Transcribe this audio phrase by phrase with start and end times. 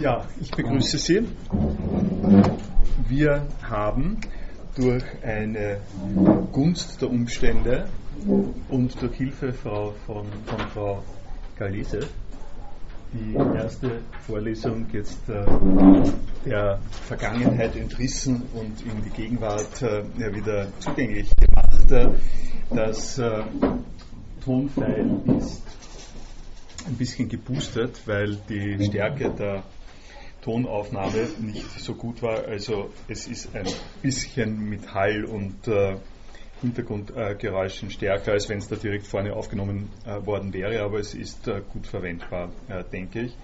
[0.00, 1.26] Ja, ich begrüße Sie.
[3.08, 4.20] Wir haben
[4.76, 5.80] durch eine
[6.52, 7.88] Gunst der Umstände
[8.68, 11.02] und durch Hilfe Frau, von, von Frau
[11.56, 12.00] Galise
[13.12, 15.44] die erste Vorlesung jetzt äh,
[16.44, 20.04] der Vergangenheit entrissen und in die Gegenwart äh,
[20.34, 21.90] wieder zugänglich gemacht.
[21.90, 22.10] Äh,
[22.70, 23.42] das äh,
[24.44, 25.62] Tonfile ist
[26.86, 29.64] ein bisschen geboostert, weil die Stärke der
[30.48, 32.46] Tonaufnahme nicht so gut war.
[32.46, 33.66] Also es ist ein
[34.00, 35.96] bisschen mit Hall und äh,
[36.62, 41.46] Hintergrundgeräuschen stärker, als wenn es da direkt vorne aufgenommen äh, worden wäre, aber es ist
[41.48, 43.36] äh, gut verwendbar, äh, denke ich.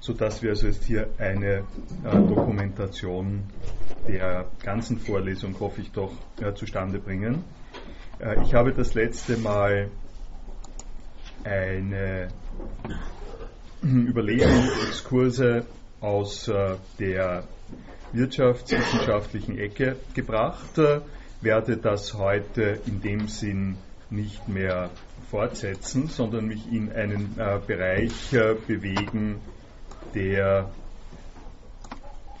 [0.00, 1.64] Sodass wir also jetzt hier eine
[2.04, 3.42] äh, Dokumentation
[4.08, 7.44] der ganzen Vorlesung, hoffe ich doch, äh, zustande bringen.
[8.42, 9.92] Ich habe das letzte Mal
[11.44, 12.28] eine
[13.84, 15.66] Überlegung, Exkurse
[16.00, 16.50] aus
[16.98, 17.44] der
[18.12, 20.78] wirtschaftswissenschaftlichen Ecke gebracht
[21.40, 23.76] werde das heute in dem Sinn
[24.10, 24.90] nicht mehr
[25.30, 29.40] fortsetzen, sondern mich in einen äh, Bereich äh, bewegen,
[30.14, 30.70] der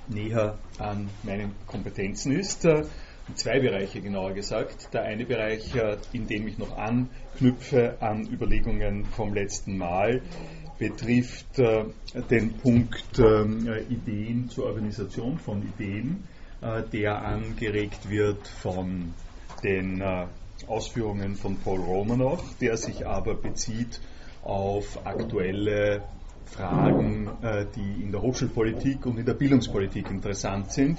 [0.08, 2.64] näher an meinen Kompetenzen ist.
[2.64, 2.84] Äh,
[3.34, 4.94] zwei Bereiche genauer gesagt.
[4.94, 10.22] Der eine Bereich, äh, in dem ich noch anknüpfe an Überlegungen vom letzten Mal,
[10.78, 11.84] betrifft äh,
[12.30, 16.24] den Punkt ähm, Ideen zur Organisation von Ideen
[16.60, 19.14] äh, der angeregt wird von
[19.62, 20.26] den äh,
[20.66, 24.00] Ausführungen von Paul Romanoff, der sich aber bezieht
[24.42, 26.02] auf aktuelle
[26.46, 30.98] Fragen, äh, die in der Hochschulpolitik und in der Bildungspolitik interessant sind.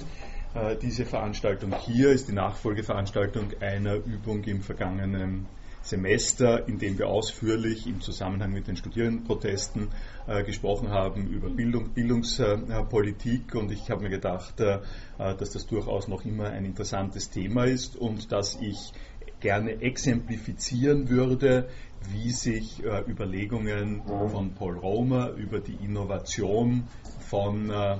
[0.82, 5.46] Diese Veranstaltung hier ist die Nachfolgeveranstaltung einer Übung im vergangenen
[5.82, 9.88] Semester, in dem wir ausführlich im Zusammenhang mit den Studierendenprotesten
[10.26, 13.54] äh, gesprochen haben über Bildung, Bildungspolitik.
[13.54, 14.78] Und ich habe mir gedacht, äh,
[15.16, 18.92] dass das durchaus noch immer ein interessantes Thema ist und dass ich
[19.40, 21.68] gerne exemplifizieren würde,
[22.12, 26.84] wie sich äh, Überlegungen von Paul Romer über die Innovation
[27.28, 27.96] von äh,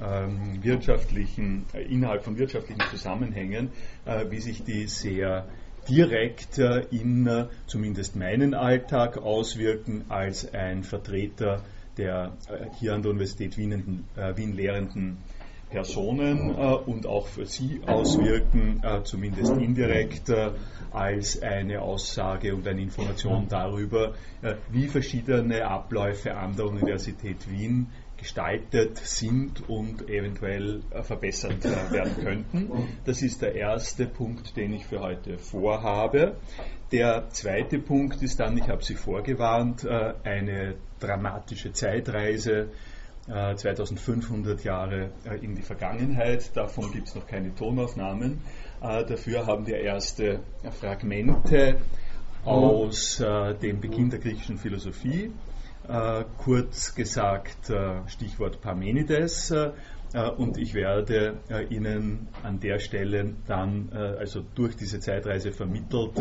[0.00, 3.70] ähm, wirtschaftlichen, äh, innerhalb von wirtschaftlichen Zusammenhängen,
[4.04, 5.46] äh, wie sich die sehr
[5.88, 11.62] direkt in äh, zumindest meinen Alltag auswirken als ein Vertreter
[11.96, 15.18] der äh, hier an der Universität Wien, äh, Wien lehrenden
[15.70, 20.32] Personen und auch für sie auswirken, zumindest indirekt,
[20.92, 24.14] als eine Aussage und eine Information darüber,
[24.70, 32.16] wie verschiedene Abläufe an der Universität Wien gestaltet sind und eventuell äh, verbessert äh, werden
[32.22, 32.70] könnten.
[33.04, 36.36] Das ist der erste Punkt, den ich für heute vorhabe.
[36.92, 42.68] Der zweite Punkt ist dann, ich habe Sie vorgewarnt, äh, eine dramatische Zeitreise
[43.28, 45.10] 2500 Jahre
[45.42, 46.56] in die Vergangenheit.
[46.56, 48.40] Davon gibt es noch keine Tonaufnahmen.
[48.80, 50.40] Dafür haben wir erste
[50.80, 51.76] Fragmente
[52.42, 53.22] aus
[53.60, 55.30] dem Beginn der griechischen Philosophie
[56.36, 59.50] kurz gesagt, äh, Stichwort Parmenides.
[59.50, 59.72] Äh,
[60.36, 66.12] und ich werde Ihnen an der Stelle dann, also durch diese Zeitreise vermittelt,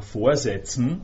[0.00, 1.02] vorsetzen,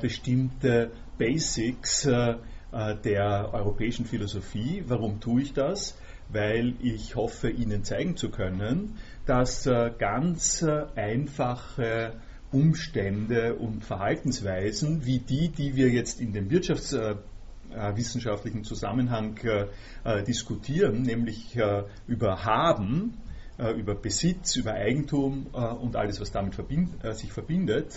[0.00, 4.84] bestimmte Basics der europäischen Philosophie.
[4.86, 5.98] Warum tue ich das?
[6.30, 12.14] Weil ich hoffe, Ihnen zeigen zu können, dass ganz einfache
[12.56, 19.66] Umstände und Verhaltensweisen wie die, die wir jetzt in dem wirtschaftswissenschaftlichen Zusammenhang äh,
[20.04, 23.18] äh, diskutieren, nämlich äh, über Haben,
[23.78, 27.96] über Besitz, über Eigentum und alles, was damit verbind, sich verbindet,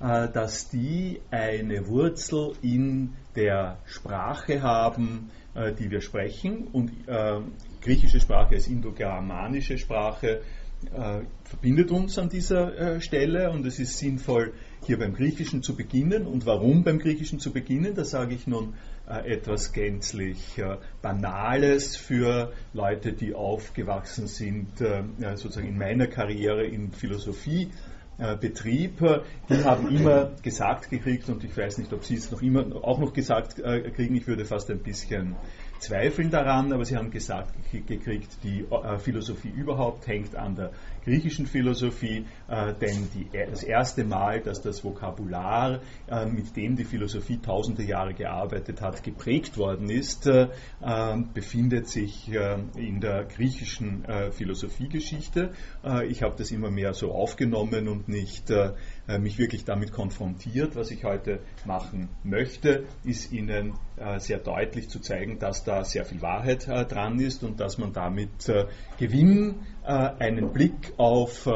[0.00, 5.30] dass die eine Wurzel in der Sprache haben,
[5.78, 6.66] die wir sprechen.
[6.72, 6.90] Und
[7.80, 10.40] griechische Sprache als indogermanische Sprache
[10.94, 14.52] äh, verbindet uns an dieser äh, Stelle und es ist sinnvoll,
[14.86, 16.26] hier beim Griechischen zu beginnen.
[16.26, 17.94] Und warum beim Griechischen zu beginnen?
[17.94, 18.74] Da sage ich nun
[19.08, 25.02] äh, etwas gänzlich äh, Banales für Leute, die aufgewachsen sind, äh,
[25.34, 27.70] sozusagen in meiner Karriere in Philosophie.
[28.40, 28.98] Betrieb,
[29.48, 32.98] die haben immer gesagt gekriegt, und ich weiß nicht, ob Sie es noch immer auch
[32.98, 33.62] noch gesagt
[33.94, 35.36] kriegen, ich würde fast ein bisschen
[35.78, 40.72] zweifeln daran, aber sie haben gesagt gekriegt, die äh, Philosophie überhaupt hängt an der
[41.04, 46.84] griechischen Philosophie, äh, denn die, das erste Mal, dass das Vokabular, äh, mit dem die
[46.84, 50.28] Philosophie tausende Jahre gearbeitet hat, geprägt worden ist,
[51.34, 55.52] befindet sich in der griechischen Philosophiegeschichte.
[56.08, 58.52] ich habe das immer mehr so aufgenommen und und nicht
[59.18, 60.76] mich wirklich damit konfrontiert.
[60.76, 63.74] Was ich heute machen möchte, ist Ihnen
[64.18, 68.52] sehr deutlich zu zeigen, dass da sehr viel Wahrheit dran ist und dass man damit
[68.98, 69.56] Gewinn
[69.88, 71.48] einen Blick auf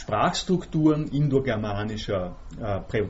[0.00, 3.02] Sprachstrukturen indogermanischer äh,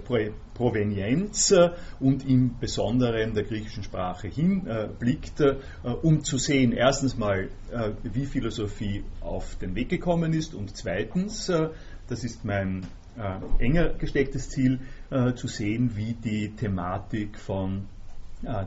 [0.55, 1.71] Provenienz äh,
[2.01, 5.57] und im Besonderen der griechischen Sprache hinblickt, äh,
[6.03, 11.49] um zu sehen, erstens mal, äh, wie Philosophie auf den Weg gekommen ist und zweitens,
[11.49, 11.69] äh,
[12.09, 12.85] das ist mein
[13.17, 14.81] äh, enger gestecktes Ziel,
[15.35, 17.89] zu sehen, wie die Thematik von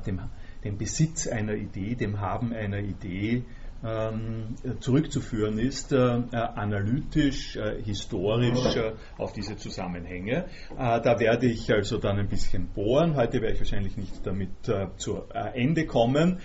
[0.05, 3.45] dem, Besitz einer Idee, dem Haben einer Idee,
[4.79, 8.77] zurückzuführen ist, äh, äh, analytisch, äh, historisch
[9.17, 10.45] auf diese Zusammenhänge.
[10.77, 13.15] Da werde ich also dann ein bisschen bohren.
[13.15, 14.51] Heute werde ich wahrscheinlich nicht damit
[14.97, 16.39] zu Ende kommen.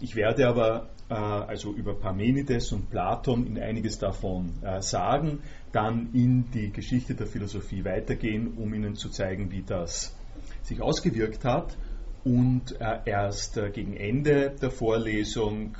[0.00, 5.40] Ich werde aber also über Parmenides und Platon in einiges davon sagen,
[5.72, 10.16] dann in die Geschichte der Philosophie weitergehen, um Ihnen zu zeigen, wie das
[10.62, 11.76] sich ausgewirkt hat
[12.24, 15.76] und erst gegen Ende der Vorlesung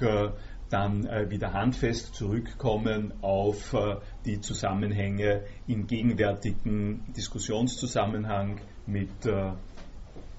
[0.73, 9.53] dann äh, wieder handfest zurückkommen auf äh, die Zusammenhänge im gegenwärtigen Diskussionszusammenhang mit äh,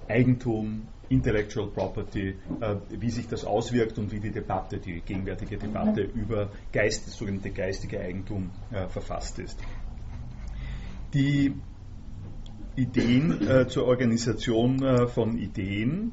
[0.08, 2.36] Eigentum, Intellectual Property,
[2.90, 7.50] wie sich das auswirkt und wie die Debatte, die gegenwärtige Debatte über Geist, das sogenannte
[7.50, 8.50] geistige Eigentum
[8.88, 9.58] verfasst ist.
[11.12, 11.54] Die
[12.74, 16.12] Ideen zur Organisation von Ideen,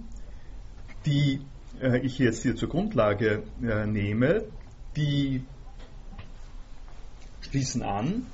[1.05, 1.39] die
[1.81, 4.45] äh, ich jetzt hier zur Grundlage äh, nehme,
[4.95, 5.43] die
[7.41, 8.27] schließen an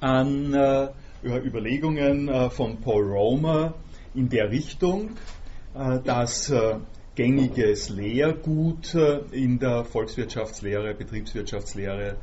[0.00, 0.88] an äh,
[1.22, 3.74] Überlegungen von Paul Romer
[4.12, 5.10] in der Richtung,
[5.72, 6.52] dass
[7.14, 8.96] gängiges Lehrgut
[9.30, 12.16] in der Volkswirtschaftslehre, Betriebswirtschaftslehre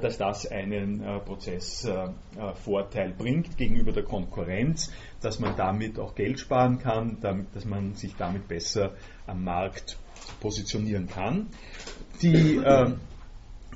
[0.00, 4.92] dass das einen äh, Prozessvorteil bringt gegenüber der Konkurrenz,
[5.22, 8.92] dass man damit auch Geld sparen kann, dass man sich damit besser
[9.26, 9.96] am Markt
[10.40, 11.46] positionieren kann.
[12.22, 12.92] Die äh,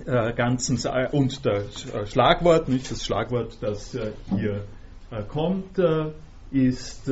[0.07, 0.79] äh, ganzen
[1.13, 4.65] und das äh, Schlagwort, nicht das Schlagwort, das äh, hier
[5.11, 6.13] äh, kommt, äh,
[6.51, 7.11] ist,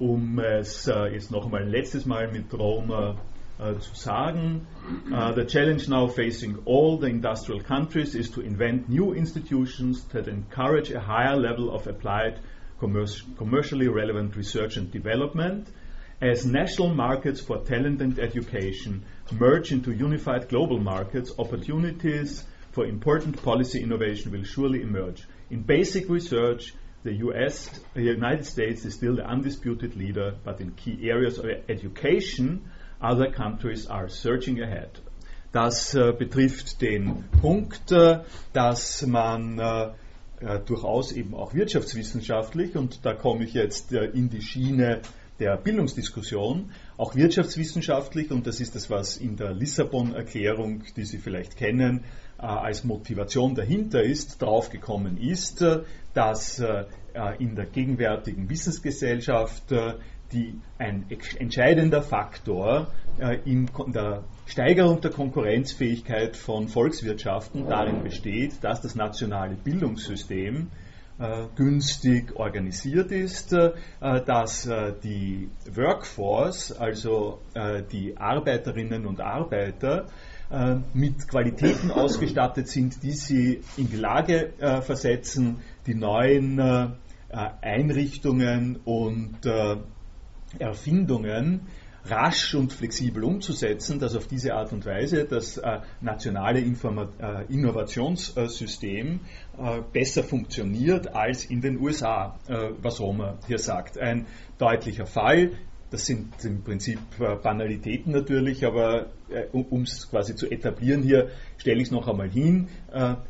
[0.00, 3.14] um es jetzt noch einmal ein letztes Mal mit Roma
[3.78, 4.66] zu sagen,
[5.36, 10.90] the challenge now facing all the industrial countries is to invent new institutions that encourage
[10.90, 12.40] a higher level of applied
[12.80, 15.68] commercially relevant research and development
[16.22, 23.42] As national markets for talent and education merge into unified global markets, opportunities for important
[23.42, 25.26] policy innovation will surely emerge.
[25.48, 26.74] In basic research,
[27.04, 31.46] the US, the United States is still the undisputed leader, but in key areas of
[31.70, 34.90] education, other countries are surging ahead.
[35.52, 38.20] Das äh, betrifft den Punkt, äh,
[38.52, 39.90] dass man äh,
[40.40, 45.00] äh durchaus eben auch wirtschaftswissenschaftlich, und da komme ich jetzt äh, in die Schiene
[45.40, 51.56] der Bildungsdiskussion, auch wirtschaftswissenschaftlich, und das ist das, was in der Lissabon-Erklärung, die Sie vielleicht
[51.56, 52.04] kennen,
[52.38, 55.80] äh, als Motivation dahinter ist, draufgekommen ist, äh,
[56.14, 56.84] dass äh,
[57.38, 59.64] in der gegenwärtigen Wissensgesellschaft
[60.30, 61.06] die, ein
[61.40, 62.92] entscheidender Faktor
[63.44, 70.68] in der Steigerung der Konkurrenzfähigkeit von Volkswirtschaften darin besteht, dass das nationale Bildungssystem
[71.54, 77.40] günstig organisiert ist, äh, dass äh, die Workforce, also
[77.92, 80.06] die Arbeiterinnen und Arbeiter,
[80.94, 86.60] mit Qualitäten ausgestattet sind, die sie in die Lage versetzen, die neuen
[87.60, 89.46] Einrichtungen und
[90.58, 91.68] Erfindungen
[92.04, 97.52] rasch und flexibel umzusetzen, dass auf diese Art und Weise das äh, nationale Informa äh,
[97.52, 99.20] Innovationssystem
[99.58, 102.38] äh, besser funktioniert als in den USA,
[102.80, 103.98] was Roma hier sagt.
[103.98, 104.26] Ein
[104.58, 105.52] deutlicher Fall.
[105.90, 111.30] Das sind im Prinzip äh, Banalitäten natürlich, aber äh, um es quasi zu etablieren hier,
[111.58, 112.68] stelle ich es noch einmal hin.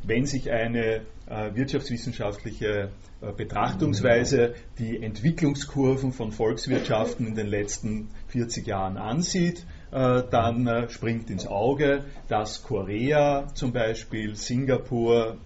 [0.03, 2.91] wenn sich eine wirtschaftswissenschaftliche
[3.21, 10.89] äh, Betrachtungsweise die Entwicklungskurven von Volkswirtschaften in den letzten 40 Jahren ansieht, äh, dann äh,
[10.89, 15.37] springt ins Auge, dass Korea zum Beispiel, Singapur,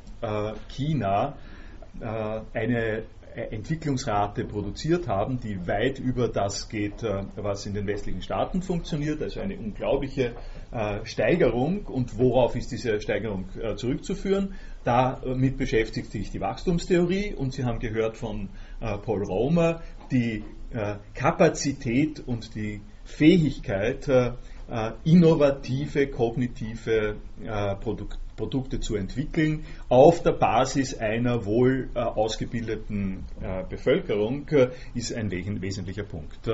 [0.68, 1.36] China
[2.00, 3.02] eine
[3.34, 7.02] Entwicklungsrate produziert haben, die weit über das geht,
[7.36, 10.34] was in den westlichen Staaten funktioniert, also eine unglaubliche
[11.02, 11.86] Steigerung.
[11.86, 14.54] Und worauf ist diese Steigerung zurückzuführen?
[14.84, 18.50] Damit beschäftigt sich die Wachstumstheorie und Sie haben gehört von
[18.80, 19.80] äh, Paul Romer,
[20.12, 24.32] die äh, Kapazität und die Fähigkeit, äh,
[24.68, 33.24] äh innovative, kognitive äh, Produk Produkte zu entwickeln, auf der Basis einer wohl äh, ausgebildeten
[33.68, 34.46] Bevölkerung,
[34.94, 36.48] ist ein wesentlicher Punkt.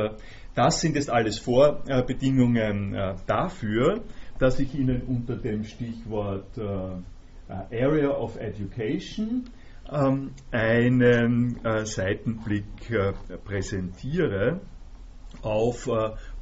[0.55, 2.97] das sind jetzt alles Vorbedingungen
[3.27, 4.03] dafür,
[4.41, 9.51] dass ich Ihnen unter dem Stichwort äh, Area of Education
[9.93, 13.13] ähm, einen äh, Seitenblick äh,
[13.45, 14.61] präsentiere
[15.43, 15.89] auf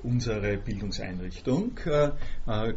[0.03, 1.79] unsere Bildungseinrichtung,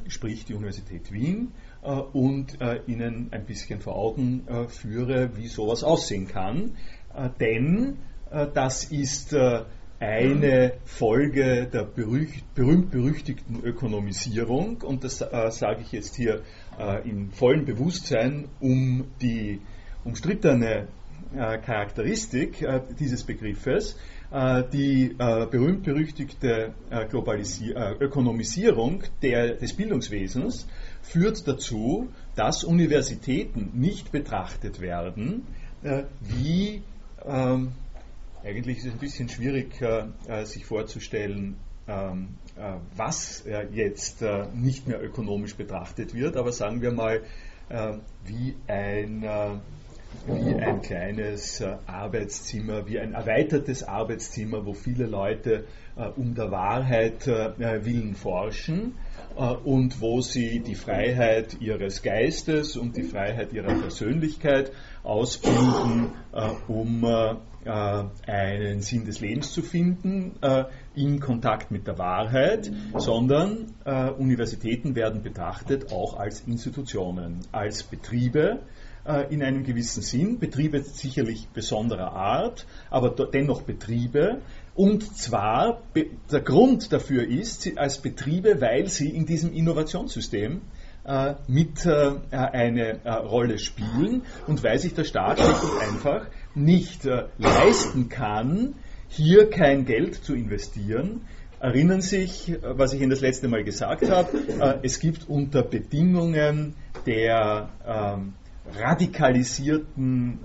[0.10, 2.58] sprich die Universität Wien, und
[2.88, 6.74] Ihnen ein bisschen vor Augen führe, wie sowas aussehen kann.
[7.40, 7.98] denn
[8.54, 9.36] das ist
[10.00, 16.42] eine Folge der berühmt-berüchtigten Ökonomisierung, und das sage ich jetzt hier
[16.80, 19.62] äh, im vollen Bewusstsein um die
[20.04, 20.88] umstrittene
[21.36, 23.98] äh, Charakteristik äh, dieses Begriffes,
[24.32, 27.06] äh, die äh, berühmt-berüchtigte äh,
[28.00, 30.68] Ökonomisierung der, des Bildungswesens
[31.02, 35.48] führt dazu, dass Universitäten nicht betrachtet werden
[36.22, 36.84] wie,
[37.26, 37.72] ähm,
[38.44, 39.84] eigentlich ist es ein bisschen schwierig
[40.44, 46.82] sich vorzustellen, ähm, äh, was äh, jetzt äh, nicht mehr ökonomisch betrachtet wird, aber sagen
[46.82, 47.22] wir mal
[48.26, 49.24] wie ein,
[50.28, 55.66] wie ein kleines Arbeitszimmer, wie ein erweitertes Arbeitszimmer, wo viele Leute
[56.16, 58.96] um der Wahrheit willen forschen
[59.64, 64.72] und wo sie die Freiheit ihres Geistes und die Freiheit ihrer Persönlichkeit
[65.04, 66.12] ausbilden,
[66.68, 67.04] um
[67.64, 70.64] äh, einen Sinn des Lebens zu finden äh,
[70.96, 78.62] in Kontakt mit der Wahrheit, sondern äh, Universitäten werden betrachtet auch als Institutionen, als Betriebe
[79.30, 84.42] in einem gewissen Sinn, Betriebe sicherlich besonderer Art, aber dennoch Betriebe.
[84.76, 85.82] Und zwar
[86.32, 90.62] der Grund dafür ist, als Betriebe, weil sie in diesem Innovationssystem
[91.04, 97.08] äh, mit äh, eine äh, Rolle spielen und weil sich der Staat einfach nicht
[97.40, 98.76] leisten kann,
[99.08, 101.22] hier kein Geld zu investieren,
[101.60, 108.30] erinnern sich, was ich Ihnen das letzte Mal gesagt habe, es gibt unter Bedingungen der
[108.76, 110.40] radikalisierten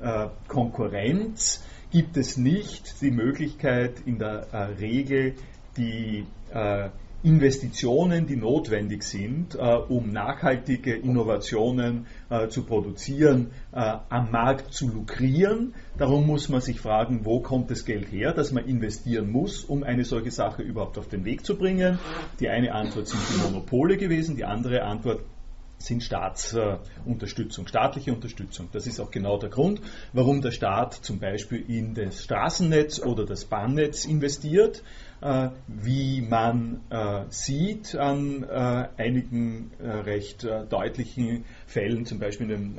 [0.48, 5.34] Konkurrenz, gibt es nicht die Möglichkeit in der Regel
[5.76, 6.26] die
[7.26, 14.88] Investitionen, die notwendig sind, äh, um nachhaltige Innovationen äh, zu produzieren, äh, am Markt zu
[14.88, 15.74] lukrieren.
[15.98, 19.82] Darum muss man sich fragen, wo kommt das Geld her, das man investieren muss, um
[19.82, 21.98] eine solche Sache überhaupt auf den Weg zu bringen.
[22.38, 25.20] Die eine Antwort sind die Monopole gewesen, die andere Antwort
[25.78, 28.68] sind Staatsunterstützung, staatliche Unterstützung.
[28.72, 29.80] Das ist auch genau der Grund,
[30.12, 34.82] warum der Staat zum Beispiel in das Straßennetz oder das Bahnnetz investiert.
[35.26, 42.78] Äh, wie man äh, sieht an äh, einigen recht deutlichen Fällen, zum Beispiel im,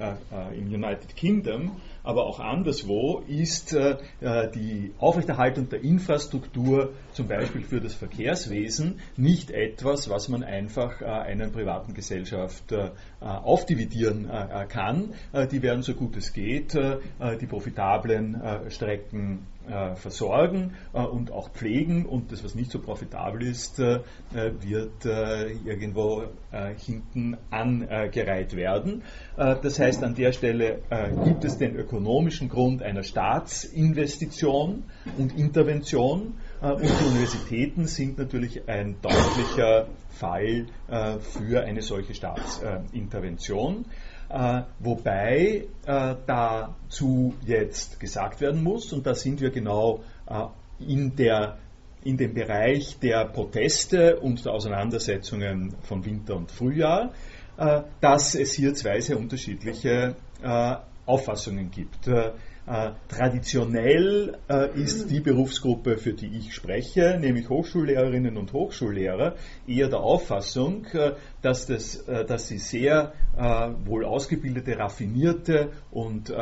[0.56, 7.94] im United Kingdom, aber auch anderswo, ist die Aufrechterhaltung der Infrastruktur, zum Beispiel für das
[7.96, 12.74] Verkehrswesen, nicht etwas, was man einfach einer privaten Gesellschaft
[13.20, 14.30] aufdividieren
[14.70, 15.14] kann.
[15.52, 22.06] Die werden so gut es geht, die profitablen Strecken äh, versorgen äh, und auch pflegen
[22.06, 24.00] und das, was nicht so profitabel ist, äh,
[24.32, 25.06] wird
[25.66, 26.24] irgendwo
[26.78, 29.04] hinten angereiht werden.
[29.36, 30.80] das heißt, an der Stelle
[31.24, 34.84] gibt es den ökonomischen Grund einer Staatsinvestition
[35.18, 40.68] und Intervention und die Universitäten sind natürlich ein deutlicher Fall
[41.20, 43.86] für eine solche Staatsintervention.
[44.80, 50.02] Wobei dazu jetzt gesagt werden muss, und da sind wir genau
[50.80, 51.58] in der
[52.08, 57.12] in dem Bereich der Proteste und der Auseinandersetzungen von Winter und Frühjahr,
[57.58, 62.08] äh, dass es hier zwei sehr unterschiedliche äh, Auffassungen gibt.
[62.68, 64.38] Äh, traditionell
[64.76, 70.86] ist die Berufsgruppe, für die ich spreche, nämlich Hochschullehrerinnen und Hochschullehrer, eher der Auffassung,
[71.42, 73.14] dass, das, dass sie sehr
[73.86, 76.34] wohl ausgebildete, raffinierte und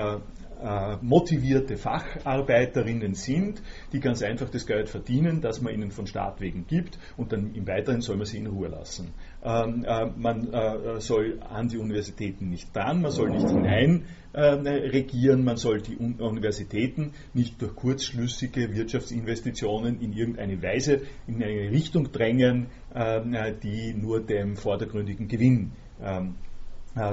[0.66, 6.40] äh, motivierte Facharbeiterinnen sind, die ganz einfach das Geld verdienen, das man ihnen von Staat
[6.40, 9.14] wegen gibt und dann im Weiteren soll man sie in Ruhe lassen.
[9.46, 14.40] Ähm, äh, man äh, soll an die Universitäten nicht dran, man soll nicht hinein äh,
[14.40, 21.70] regieren, man soll die Un Universitäten nicht durch kurzschlüssige Wirtschaftsinvestitionen in irgendeine Weise in eine
[21.70, 26.45] Richtung drängen, äh, die nur dem vordergründigen Gewinn ähm, äh,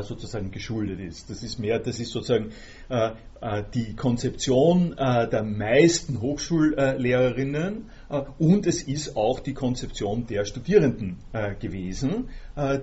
[0.02, 1.28] sozusagen geschuldet ist.
[1.28, 2.52] Das ist mehr, das ist sozusagen
[2.88, 3.10] äh,
[3.40, 10.44] äh die Konzeption äh, der meisten Hochschullehrerinnen äh, und es ist auch die Konzeption der
[10.44, 12.28] Studierenden äh, gewesen,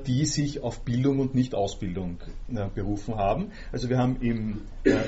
[0.08, 2.18] die sich auf Bildung und nicht Ausbildung
[2.74, 3.52] berufen haben.
[3.72, 4.62] Also wir haben im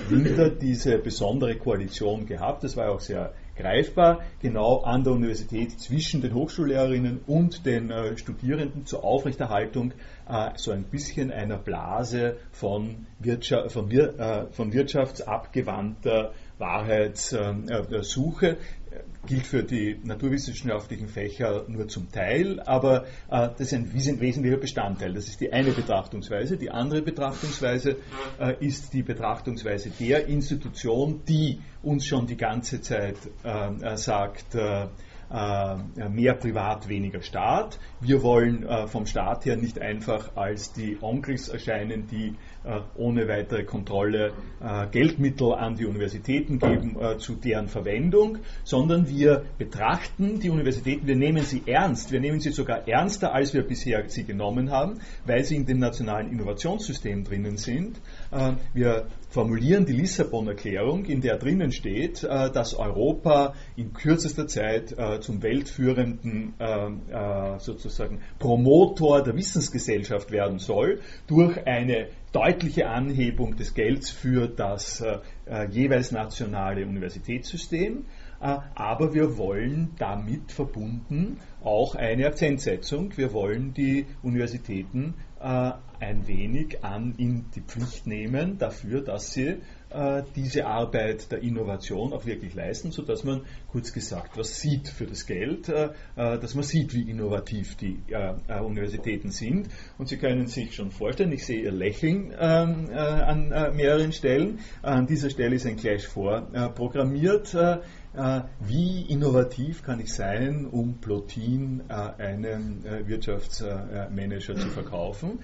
[0.08, 6.22] Winter diese besondere Koalition gehabt, das war auch sehr greifbar, genau an der Universität zwischen
[6.22, 9.94] den Hochschullehrerinnen und den äh, Studierenden zur Aufrechterhaltung
[10.28, 18.58] äh, so ein bisschen einer Blase von, Wirtschaft, von, Wir, äh, von wirtschaftsabgewandter Wahrheitssuche
[19.26, 25.14] gilt für die naturwissenschaftlichen Fächer nur zum Teil, aber äh, das ist ein wesentlicher Bestandteil.
[25.14, 26.58] Das ist die eine Betrachtungsweise.
[26.58, 27.98] Die andere Betrachtungsweise
[28.40, 34.56] äh, ist die Betrachtungsweise der Institution, die uns schon die ganze Zeit äh, sagt,
[35.32, 37.80] äh, äh, mehr Privat, weniger Staat.
[38.02, 42.36] Wir wollen äh, vom Staat her nicht einfach als die Onkels erscheinen, die
[42.66, 44.34] äh, ohne weitere Kontrolle
[44.92, 51.44] Geldmittel an die Universitäten geben zu deren Verwendung, sondern wir betrachten die Universitäten, wir nehmen
[51.44, 55.56] sie ernst, wir nehmen sie sogar ernster, als wir bisher sie genommen haben, weil sie
[55.56, 58.00] in dem nationalen Innovationssystem drinnen sind.
[58.74, 66.54] Wir formulieren die Lissabon-Erklärung, in der drinnen steht, dass Europa in kürzester Zeit zum weltführenden
[66.60, 74.48] äh, äh, sozusagen Promotor der Wissensgesellschaft werden soll, durch eine deutliche Anhebung des Gelds für
[74.48, 78.06] das äh, äh jeweils nationale Universitätssystem.
[78.40, 83.16] Aber wir wollen damit verbunden auch eine Akzentsetzung.
[83.16, 89.58] Wir wollen die Universitäten ein wenig an in die Pflicht nehmen dafür, dass sie
[90.36, 95.26] diese Arbeit der Innovation auch wirklich leisten, sodass man kurz gesagt was sieht für das
[95.26, 98.00] Geld, äh, äh, dass man sieht, wie innovativ die
[98.64, 99.70] Universitäten sind.
[99.98, 104.60] Und Sie können sich schon vorstellen, ich sehe Ihr Lächeln ähm, an mehreren Stellen.
[104.82, 107.56] An dieser Stelle ist ein Clash vorprogrammiert.
[108.60, 115.40] Wie innovativ kann ich sein, um Plotin einem Wirtschaftsmanager zu verkaufen?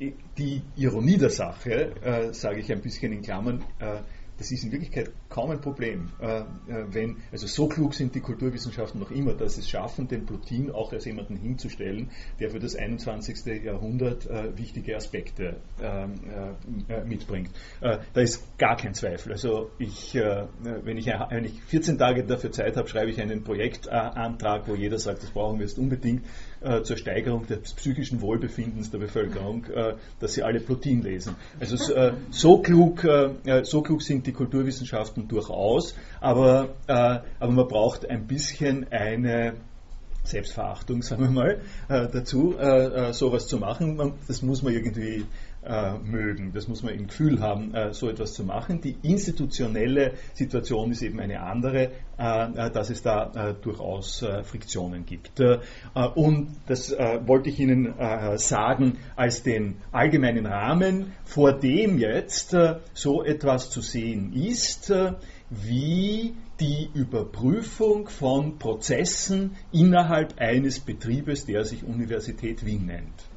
[0.00, 3.98] Die Ironie der Sache, äh, sage ich ein bisschen in Klammern, äh,
[4.40, 6.08] das ist in Wirklichkeit kaum ein Problem.
[6.18, 6.44] Äh, äh,
[6.88, 10.90] wenn, also so klug sind die Kulturwissenschaften noch immer, dass es schaffen, den Plutin auch
[10.94, 12.10] als jemanden hinzustellen,
[12.40, 13.62] der für das 21.
[13.62, 16.14] Jahrhundert äh, wichtige Aspekte ähm,
[16.88, 17.50] äh, mitbringt.
[17.80, 19.32] da ist gar kein Zweifel.
[19.32, 24.66] Also ich, wenn, ich, wenn ich 14 Tage dafür Zeit habe, schreibe ich einen Projektantrag,
[24.68, 26.24] wo jeder sagt, das brauchen wir jetzt unbedingt
[26.60, 31.36] äh, zur Steigerung des psychischen Wohlbefindens der Bevölkerung, äh, dass sie alle Plutin lesen.
[31.58, 37.68] Also äh, so, klug, äh, so klug sind die Kulturwissenschaften durchaus, aber, äh, aber man
[37.68, 39.54] braucht ein bisschen eine
[40.22, 42.54] Selbstverachtung, sagen wir mal, äh, dazu,
[43.12, 44.12] sowas zu machen.
[44.28, 45.24] Das muss man irgendwie
[45.62, 46.52] äh, mögen.
[46.54, 48.80] Das muss man im Gefühl haben, äh, so etwas zu machen.
[48.80, 54.42] Die institutionelle Situation ist eben eine andere, äh, äh dass es da äh, durchaus äh,
[54.42, 55.40] Friktionen gibt.
[56.14, 57.94] und das wollte ich Ihnen
[58.36, 62.56] sagen als den allgemeinen Rahmen, vor dem jetzt
[62.94, 64.92] so etwas zu sehen ist,
[65.50, 73.29] wie die Überprüfung von Prozessen innerhalb eines Betriebes, der sich Universität Wien nennt.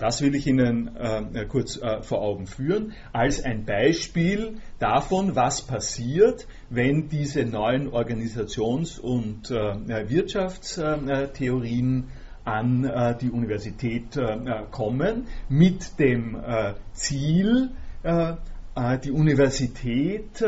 [0.00, 5.62] Das will ich Ihnen äh, kurz äh, vor Augen führen, als ein Beispiel davon, was
[5.62, 12.08] passiert, wenn diese neuen Organisations- und äh, Wirtschaftstheorien
[12.44, 17.70] an äh, die Universität äh, kommen, mit dem äh, Ziel,
[18.04, 20.40] die Universität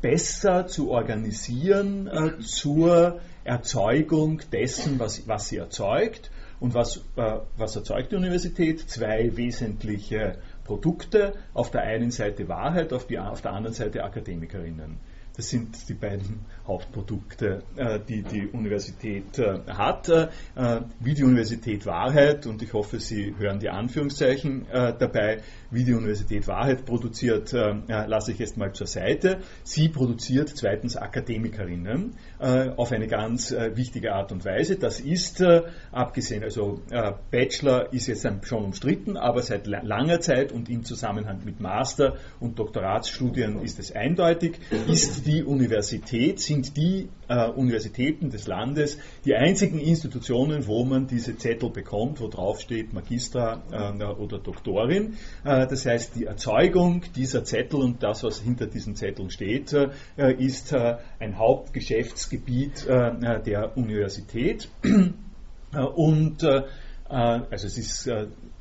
[0.00, 2.08] besser zu organisieren
[2.40, 6.30] zur Erzeugung dessen, was, was sie erzeugt.
[6.64, 8.88] Und was, äh, was erzeugt die Universität?
[8.88, 11.34] Zwei wesentliche Produkte.
[11.52, 14.96] Auf der einen Seite Wahrheit, auf, die, auf der anderen Seite Akademikerinnen.
[15.36, 20.08] Das sind die beiden Hauptprodukte, äh, die die Universität äh, hat.
[20.08, 20.28] Äh,
[21.00, 26.46] wie die Universität Wahrheit, und ich hoffe, Sie hören die Anführungszeichen dabei, wie die Universität
[26.46, 29.40] Wahrheit produziert, lasse ich jetzt mal zur Seite.
[29.62, 32.14] Sie produziert zweitens Akademikerinnen
[32.76, 34.76] auf eine ganz wichtige Art und Weise.
[34.76, 35.42] Das ist,
[35.92, 36.80] abgesehen, also
[37.30, 42.58] Bachelor ist jetzt schon umstritten, aber seit langer Zeit und im Zusammenhang mit Master- und
[42.58, 49.78] Doktoratsstudien ist es eindeutig, ist die Universität, sind die äh, Universitäten des Landes die einzigen
[49.78, 55.14] Institutionen, wo man diese Zettel bekommt, wo drauf steht Magistra äh, oder Doktorin.
[55.44, 59.90] Äh, das heißt, die Erzeugung dieser Zettel und das, was hinter diesen Zetteln steht, äh,
[60.38, 64.68] ist äh, ein Hauptgeschäftsgebiet äh, der Universität.
[65.96, 66.46] und
[67.08, 68.06] also es ist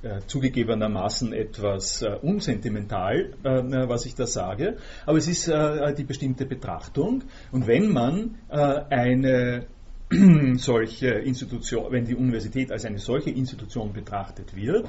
[0.03, 6.03] äh, zugegebenermaßen etwas äh, unsentimental, äh, was ich da sage, aber es ist äh, die
[6.03, 7.23] bestimmte Betrachtung.
[7.51, 9.65] Und wenn man äh, eine
[10.58, 14.88] solche Institution, wenn die Universität als eine solche Institution betrachtet wird,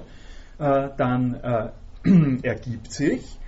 [0.58, 1.72] äh, dann
[2.42, 3.38] ergibt sich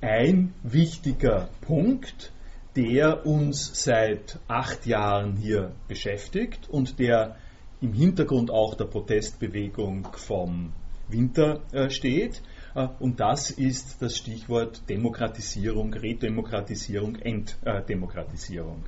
[0.00, 2.30] ein wichtiger Punkt,
[2.76, 7.34] der uns seit acht Jahren hier beschäftigt und der
[7.80, 10.72] im Hintergrund auch der Protestbewegung vom
[11.08, 12.42] Winter äh, steht.
[12.74, 18.84] Äh, und das ist das Stichwort Demokratisierung, Redemokratisierung, Enddemokratisierung.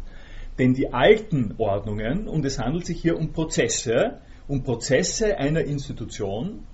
[0.59, 6.64] Denn die alten Ordnungen, und es handelt sich hier um Prozesse, um Prozesse einer Institution,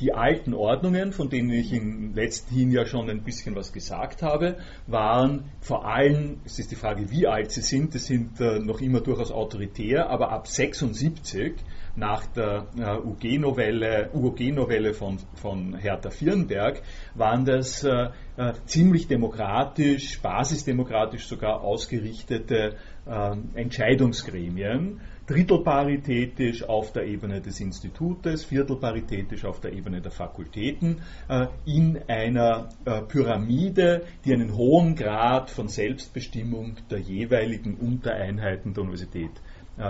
[0.00, 4.22] die alten Ordnungen, von denen ich im letzten Hin ja schon ein bisschen was gesagt
[4.22, 8.58] habe, waren vor allem, es ist die Frage, wie alt sie sind, das sind äh,
[8.58, 11.54] noch immer durchaus autoritär, aber ab 76
[11.96, 16.82] nach der äh, UG-Novelle UG von, von Hertha Vierenberg
[17.14, 27.40] waren das äh, äh, ziemlich demokratisch, basisdemokratisch sogar ausgerichtete äh, Entscheidungsgremien, drittelparitätisch auf der Ebene
[27.40, 34.56] des Institutes, viertelparitätisch auf der Ebene der Fakultäten, äh, in einer äh, Pyramide, die einen
[34.56, 39.30] hohen Grad von Selbstbestimmung der jeweiligen Untereinheiten der Universität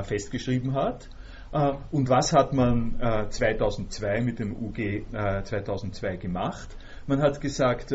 [0.05, 1.09] festgeschrieben hat.
[1.53, 2.97] Äh, und was hat man
[3.31, 5.05] 2002 äh, mit dem UG
[5.45, 6.77] 2002 äh, gemacht?
[7.07, 7.93] Man hat gesagt,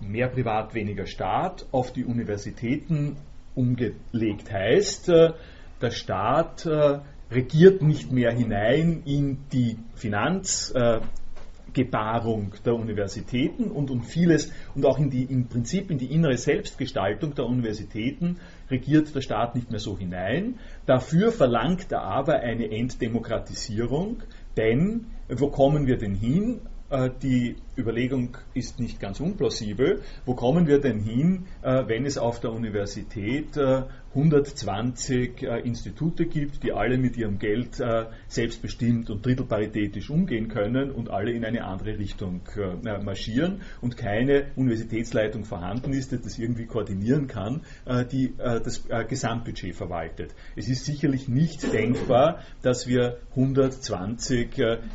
[0.00, 3.16] mehr Privat, weniger Staat auf die Universitäten
[3.54, 5.10] umgelegt heißt,
[5.80, 6.66] der Staat
[7.30, 10.74] regiert nicht mehr hinein in die Finanz,
[11.72, 16.36] Gebarung der Universitäten und um vieles und auch in die, im Prinzip in die innere
[16.36, 18.38] Selbstgestaltung der Universitäten
[18.70, 20.58] regiert der Staat nicht mehr so hinein.
[20.86, 24.22] Dafür verlangt er aber eine Enddemokratisierung,
[24.56, 26.60] denn wo kommen wir denn hin?
[26.90, 30.02] Äh, die Überlegung ist nicht ganz unplausibel.
[30.24, 33.56] Wo kommen wir denn hin, äh, wenn es auf der Universität
[34.14, 37.80] 120 äh, Institute gibt, die alle mit ihrem Geld
[38.26, 42.42] selbstbestimmt und drittelparitätisch umgehen können und alle in eine andere Richtung
[43.04, 47.62] marschieren und keine Universitätsleitung vorhanden ist, die das irgendwie koordinieren kann,
[48.10, 50.34] die das Gesamtbudget verwaltet.
[50.56, 54.50] Es ist sicherlich nicht denkbar, dass wir 120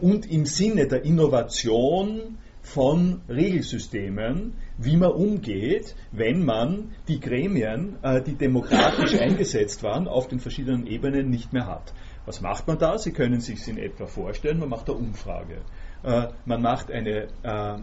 [0.00, 8.22] und im Sinne der Innovation von Regelsystemen, wie man umgeht, wenn man die Gremien, äh,
[8.22, 11.92] die demokratisch eingesetzt waren, auf den verschiedenen Ebenen nicht mehr hat.
[12.26, 12.98] Was macht man da?
[12.98, 15.62] Sie können sich in etwa vorstellen, man macht eine Umfrage.
[16.02, 17.78] Äh, man macht eine, äh,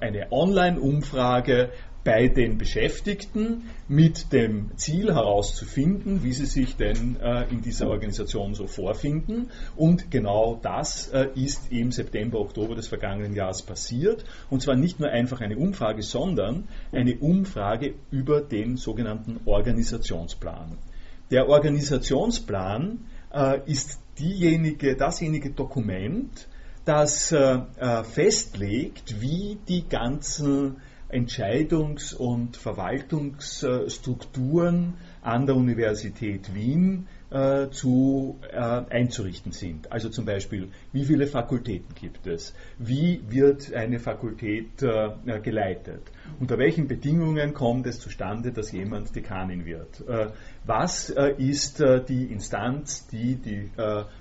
[0.00, 1.70] eine Online-Umfrage
[2.04, 8.54] bei den Beschäftigten mit dem Ziel herauszufinden, wie sie sich denn äh, in dieser Organisation
[8.54, 9.50] so vorfinden.
[9.76, 14.24] Und genau das äh, ist im September, Oktober des vergangenen Jahres passiert.
[14.50, 20.78] Und zwar nicht nur einfach eine Umfrage, sondern eine Umfrage über den sogenannten Organisationsplan.
[21.30, 22.98] Der Organisationsplan
[23.32, 26.48] äh, ist diejenige, dasjenige Dokument,
[26.84, 30.76] das äh, äh, festlegt, wie die ganzen
[31.12, 39.90] Entscheidungs- und Verwaltungsstrukturen an der Universität Wien äh, zu, äh, einzurichten sind.
[39.90, 42.54] Also zum Beispiel, wie viele Fakultäten gibt es?
[42.78, 46.02] Wie wird eine Fakultät äh, geleitet?
[46.40, 50.06] Unter welchen Bedingungen kommt es zustande, dass jemand Dekanin wird?
[50.06, 50.30] Äh,
[50.64, 53.70] was äh, ist äh, die Instanz, die die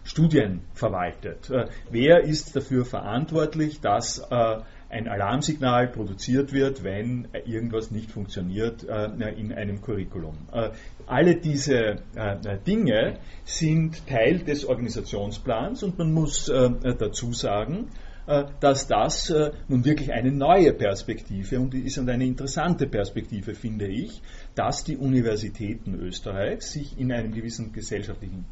[0.04, 1.52] Studien verwaltet?
[1.90, 4.26] wer ist dafür verantwortlich, dass
[4.92, 9.06] ein Alarmsignal produziert wird, wenn irgendwas nicht funktioniert äh,
[9.38, 10.36] in einem Curriculum.
[10.52, 10.72] Äh,
[11.08, 17.90] alle diese äh, Dinge sind Teil des Organisationsplans und man muss dazu sagen,
[18.60, 19.34] dass das
[19.68, 24.22] nun wirklich eine neue Perspektive und ist und eine interessante Perspektive, finde ich,
[24.56, 28.46] dass die Universitäten Österreichs sich in einem gewissen gesellschaftlichen,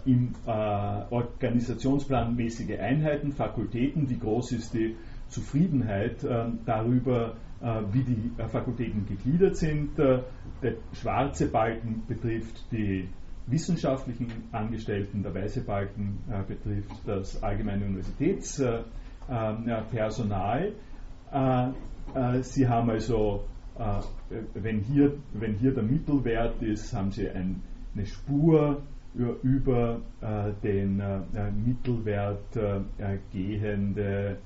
[0.07, 4.95] im Organisationsplan mäßige Einheiten, Fakultäten, wie groß ist die
[5.29, 9.99] Zufriedenheit äh, darüber, äh, wie die äh, Fakultäten gegliedert sind.
[9.99, 10.25] der
[10.93, 13.09] schwarze Balken betrifft die
[13.47, 20.73] wissenschaftlichen Angestellten, der weiße Balken betrifft das allgemeine Universitätspersonal.
[22.43, 23.45] Sie haben also,
[24.53, 27.63] wenn hier, wenn hier der Mittelwert ist, haben Sie ein,
[27.95, 28.83] eine Spur
[29.15, 30.03] über
[30.63, 31.03] den
[31.65, 32.59] Mittelwert
[33.33, 34.37] gehende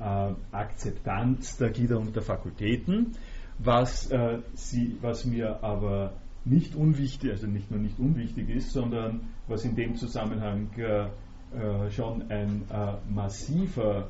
[0.00, 3.16] Akzeptanz der Gliederung der Fakultäten,
[3.58, 9.28] was, äh, sie, was mir aber nicht unwichtig, also nicht nur nicht unwichtig ist, sondern
[9.46, 14.08] was in dem Zusammenhang äh, äh schon ein äh, massiver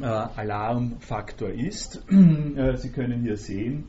[0.00, 2.04] äh, Alarmfaktor ist.
[2.08, 3.84] Sie können hier sehen,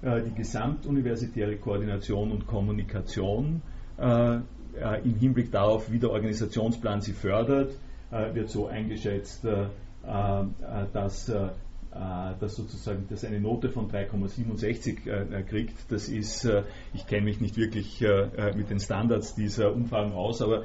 [0.00, 3.62] die gesamtuniversitäre Koordination und Kommunikation
[3.98, 7.72] im Hinblick darauf, wie der Organisationsplan sie fördert,
[8.32, 9.44] wird so eingeschätzt,
[10.08, 11.48] äh, äh, dass äh,
[11.90, 15.90] äh, das sozusagen das eine Note von 3,67 äh, kriegt.
[15.90, 20.42] Das ist, äh, ich kenne mich nicht wirklich äh, mit den Standards dieser Umfragen aus,
[20.42, 20.64] aber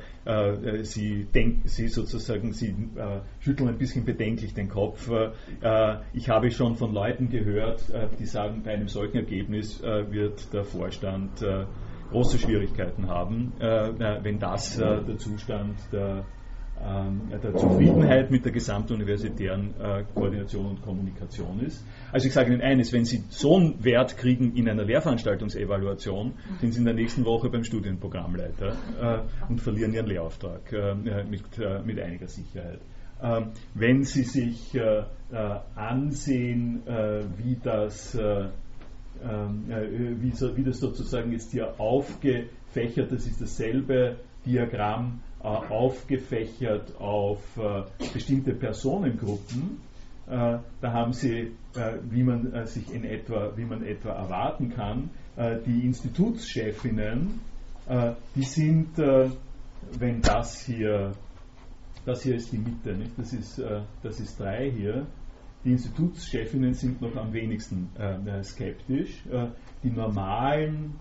[0.84, 2.74] sie, denk, sie sozusagen, sie
[3.40, 5.10] schütteln ein bisschen bedenklich den Kopf.
[6.14, 7.84] ich habe schon von Leuten gehört,
[8.20, 11.44] die sagen, bei einem solchen Ergebnis wird der Vorstand
[12.12, 16.24] große Schwierigkeiten haben, wenn das der Zustand der
[17.44, 21.86] der Zufriedenheit mit der gesamtuniversitären äh, Koordination und Kommunikation ist.
[22.12, 26.72] Also ich sage Ihnen eines, wenn Sie so einen Wert kriegen in einer Lehrveranstaltungsevaluation, sind
[26.74, 31.44] Sie in der nächsten Woche beim Studienprogrammleiter äh, und verlieren Ihren Lehrauftrag äh, mit,
[31.86, 32.80] mit einiger Sicherheit.
[33.22, 34.78] Ähm, wenn Sie sich
[35.76, 36.84] ansehen,
[37.38, 38.18] wie das
[39.24, 39.64] ähm,
[40.20, 47.42] wie, so, wie das sozusagen jetzt hier aufgefächert, das ist dasselbe Diagramm äh, aufgefächert auf
[47.58, 49.82] äh, bestimmte Personengruppen.
[50.28, 51.52] Äh, da haben Sie,
[52.10, 55.10] wie man sich in etwa, wie man etwa erwarten kann,
[55.66, 57.42] die Institutschefinnen,
[58.36, 61.14] die sind, wenn das hier,
[62.06, 63.18] das hier ist die Mitte, nicht?
[63.18, 63.60] Das, ist,
[64.04, 65.08] das ist drei hier,
[65.66, 67.90] die Institutschefinnen sind noch am wenigsten
[68.44, 69.24] skeptisch.
[69.82, 70.94] die normalen,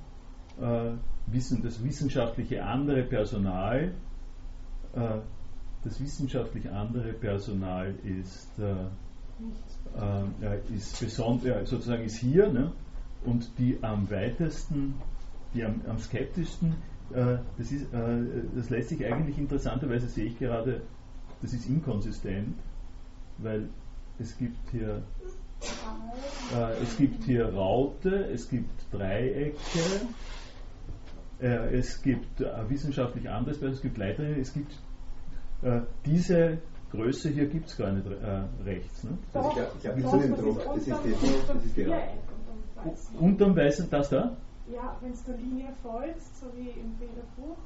[0.59, 3.93] das wissenschaftliche andere Personal
[4.95, 5.19] äh,
[5.85, 8.73] das wissenschaftlich andere Personal ist, äh,
[10.45, 12.73] äh, ist besonders, sozusagen ist hier ne?
[13.25, 14.95] und die am weitesten,
[15.55, 16.75] die am, am skeptischsten,
[17.59, 20.81] das, ist, das lässt sich eigentlich interessanterweise sehe ich gerade,
[21.43, 22.57] das ist inkonsistent,
[23.37, 23.69] weil
[24.19, 25.03] es gibt hier
[26.83, 29.57] es gibt hier Raute, es gibt Dreiecke,
[31.43, 34.73] äh, es gibt äh, wissenschaftlich anderes, es gibt Leiterinnen, es gibt
[35.63, 36.59] äh, diese
[36.91, 38.07] Größe hier gibt es gar nicht
[38.65, 39.05] rechts.
[39.05, 39.19] Ne?
[39.33, 41.11] Also ich habe hab jetzt den Druck, das ist die,
[41.47, 44.37] das ist die Unterm Weißen, das da?
[44.71, 47.57] Ja, wenn du Linie folgst, so wie im Bilderbuch,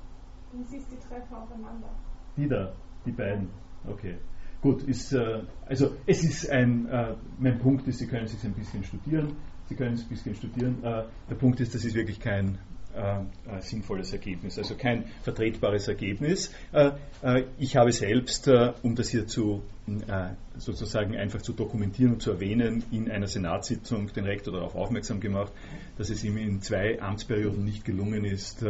[0.53, 1.89] dann siehst du die Treffer aufeinander.
[2.37, 2.73] Die da,
[3.05, 3.49] die beiden,
[3.89, 4.17] okay.
[4.62, 8.45] Gut, ist, äh, also es ist ein, äh, mein Punkt ist, Sie können es sich
[8.45, 9.37] ein bisschen studieren,
[9.67, 10.83] Sie können es ein bisschen studieren.
[10.83, 12.59] Äh, der Punkt ist, das ist wirklich kein
[12.96, 16.50] äh, äh, sinnvolles Ergebnis, also kein vertretbares Ergebnis.
[16.72, 22.14] Äh, äh, ich habe selbst, äh, um das hier zu äh, sozusagen einfach zu dokumentieren
[22.14, 25.52] und zu erwähnen, in einer Senatssitzung den Rektor darauf aufmerksam gemacht,
[25.98, 28.64] dass es ihm in zwei Amtsperioden nicht gelungen ist,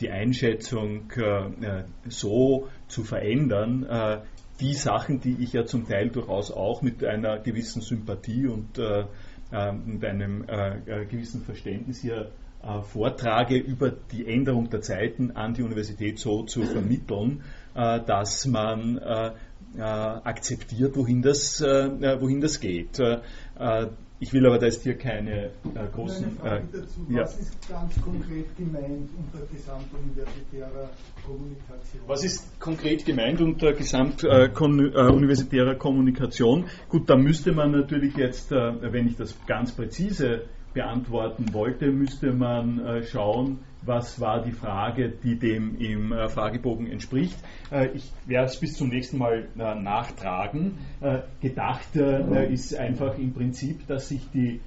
[0.00, 1.10] die Einschätzung
[2.06, 4.22] so zu verändern,
[4.60, 8.78] die Sachen, die ich ja zum Teil durchaus auch mit einer gewissen Sympathie und
[9.86, 10.44] mit einem
[11.08, 12.41] gewissen Verständnis hier äh,
[12.82, 17.42] vortrage, über die Änderung der Zeiten an die Universität so zu vermitteln,
[17.74, 19.32] äh, dass man äh,
[19.78, 23.00] akzeptiert, wohin das, wohin das geht.
[24.22, 25.50] Ich will aber da jetzt hier keine äh,
[25.92, 26.38] großen.
[26.44, 26.60] Äh,
[27.08, 27.22] ja.
[27.22, 30.90] Was ist ganz konkret gemeint unter gesamtuniversitärer
[31.26, 32.02] Kommunikation?
[32.06, 36.66] Was ist konkret gemeint unter gesamtuniversitärer äh, Kommunikation?
[36.88, 42.78] Gut, da müsste man natürlich jetzt, wenn ich das ganz präzise beantworten wollte, müsste man
[42.78, 47.36] äh, schauen, was war die Frage, die dem im äh, Fragebogen entspricht.
[47.70, 50.78] Äh, ich werde es bis zum nächsten Mal nachtragen.
[51.40, 54.60] Gedacht ist einfach im Prinzip, dass sich die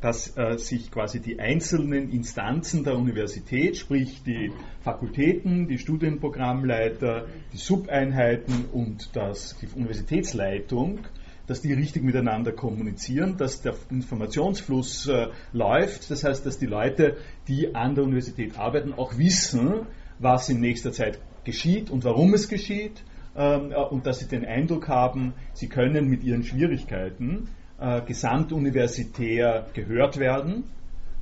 [0.00, 8.66] dass sich quasi die einzelnen Instanzen der Universität, sprich die Fakultäten, die Studienprogrammleiter, die Subeinheiten
[8.72, 11.00] und das, die Universitätsleitung
[11.48, 16.10] dass die richtig miteinander kommunizieren, dass der Informationsfluss äh, läuft.
[16.10, 17.16] Das heißt, dass die Leute,
[17.48, 19.86] die an der Universität arbeiten, auch wissen,
[20.18, 23.02] was in nächster Zeit geschieht und warum es geschieht.
[23.34, 27.48] Ähm, äh, und dass sie den Eindruck haben, sie können mit ihren Schwierigkeiten
[27.80, 30.64] äh, gesamtuniversitär gehört werden.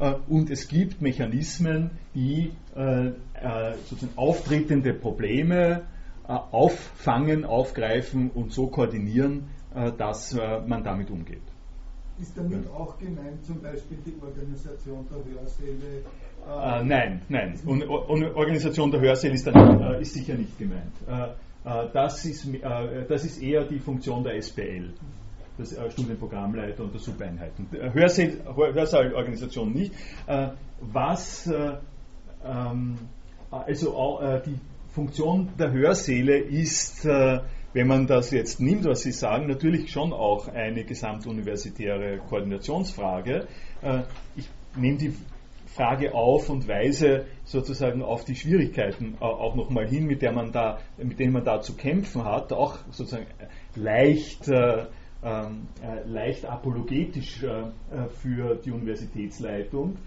[0.00, 3.12] Äh, und es gibt Mechanismen, die äh, äh,
[3.84, 5.82] sozusagen auftretende Probleme
[6.28, 9.44] auffangen, aufgreifen und so koordinieren,
[9.76, 11.42] dass äh, man damit umgeht.
[12.18, 16.02] Ist damit auch gemeint zum Beispiel die Organisation der Hörsäle?
[16.48, 17.60] Äh, nein, nein.
[17.66, 20.94] Und, und, Organisation der Hörsäle ist, dann, äh, ist sicher nicht gemeint.
[21.06, 21.24] Äh,
[21.68, 22.48] äh das, ist,
[23.08, 24.94] das ist eher die Funktion der SPL,
[25.58, 27.68] des Studienprogrammleiter und der Subeinheiten.
[27.92, 29.92] Hörsaal, Hörsaalorganisation nicht.
[30.80, 31.52] was
[32.44, 32.96] ähm,
[33.50, 34.58] also die
[34.88, 37.06] Funktion der Hörsäle ist
[37.76, 43.46] wenn man das jetzt nimmt, was Sie sagen, natürlich schon auch eine gesamtuniversitäre Koordinationsfrage.
[43.82, 44.00] Äh,
[44.34, 45.12] ich nehme die
[45.66, 50.78] Frage auf und weise sozusagen auf die Schwierigkeiten auch nochmal hin, mit, der man da,
[50.96, 53.26] mit denen man da zu kämpfen hat, auch sozusagen
[53.74, 54.86] leicht äh,
[55.22, 57.64] ähm, äh, leicht apologetisch äh,
[58.22, 59.98] für die Universitätsleitung.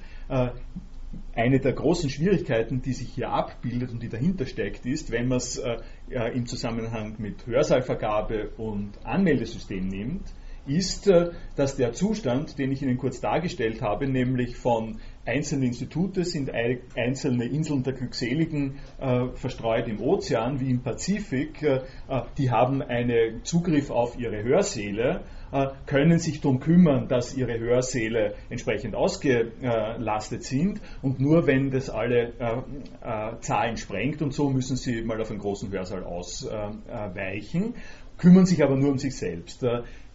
[1.34, 5.38] Eine der großen Schwierigkeiten, die sich hier abbildet und die dahinter steckt, ist, wenn man
[5.38, 5.62] es
[6.10, 10.24] im Zusammenhang mit Hörsaalvergabe und Anmeldesystem nimmt,
[10.68, 11.10] ist,
[11.56, 15.00] dass der Zustand, den ich Ihnen kurz dargestellt habe, nämlich von
[15.30, 16.52] einzelne Institute sind
[16.96, 21.62] einzelne Inseln der Glückseligen äh, verstreut im Ozean wie im Pazifik.
[21.62, 25.39] Äh, äh, die haben einen Zugriff auf ihre Hörsäle, äh,
[25.86, 32.34] können sich darum kümmern, dass ihre Hörsäle entsprechend ausgelastet sind und nur wenn das alle
[32.40, 32.58] äh,
[33.02, 37.74] äh, Zahlen sprengt und so, müssen sie mal auf einen großen Hörsaal ausweichen
[38.20, 39.64] kümmern sich aber nur um sich selbst.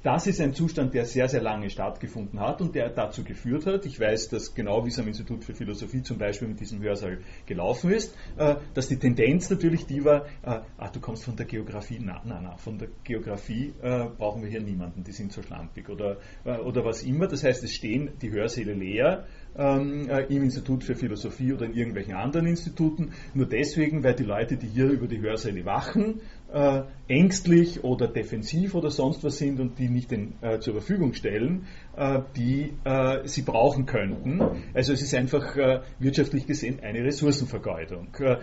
[0.04, 3.86] Das ist ein Zustand, der sehr, sehr lange stattgefunden hat und der dazu geführt hat,
[3.86, 7.20] ich weiß das genau, wie es am Institut für Philosophie zum Beispiel mit diesem Hörsaal
[7.46, 11.46] gelaufen ist, äh, dass die Tendenz natürlich die war, äh, ach, du kommst von der
[11.46, 15.40] Geografie, na, na, na, von der Geografie äh, brauchen wir hier niemanden, die sind so
[15.40, 17.26] schlampig oder, oder was immer.
[17.26, 19.24] Das heißt, es stehen die Hörsäle leer
[19.56, 24.58] ähm, im Institut für Philosophie oder in irgendwelchen anderen Instituten, nur deswegen, weil die Leute,
[24.58, 26.20] die hier über die Hörsäle wachen,
[26.54, 31.12] äh, ängstlich oder defensiv oder sonst was sind und die nicht den, äh, zur Verfügung
[31.12, 34.40] stellen, äh, die äh, sie brauchen könnten.
[34.72, 38.08] Also es ist einfach äh, wirtschaftlich gesehen eine Ressourcenvergeudung.
[38.20, 38.36] Äh,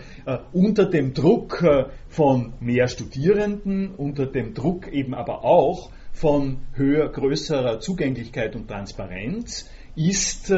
[0.52, 1.64] unter dem Druck
[2.10, 9.70] von mehr Studierenden, unter dem Druck eben aber auch von höher, größerer Zugänglichkeit und Transparenz
[9.96, 10.54] ist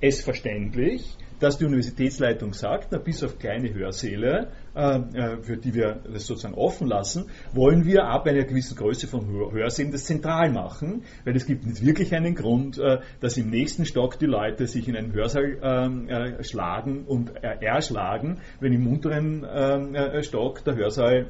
[0.00, 5.74] es verständlich, dass die Universitätsleitung sagt, na, bis auf kleine Hörsäle, äh, äh, für die
[5.74, 10.52] wir das sozusagen offen lassen, wollen wir ab einer gewissen Größe von Hörsälen das zentral
[10.52, 14.66] machen, weil es gibt nicht wirklich einen Grund, äh, dass im nächsten Stock die Leute
[14.66, 20.62] sich in einen Hörsaal ähm, äh, schlagen und erschlagen, wenn im unteren ähm, äh, Stock
[20.64, 21.26] der Hörsaal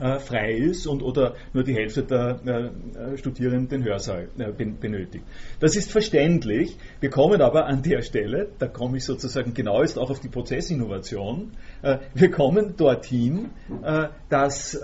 [0.00, 5.24] äh, frei ist und oder nur die Hälfte der äh, Studierenden den Hörsaal äh, benötigt.
[5.60, 6.76] Das ist verständlich.
[7.00, 10.28] Wir kommen aber an der Stelle, da komme ich sozusagen genau jetzt auch auf die
[10.28, 13.50] Prozessinnovation, äh, wir kommen dorthin,
[13.82, 14.78] äh, dass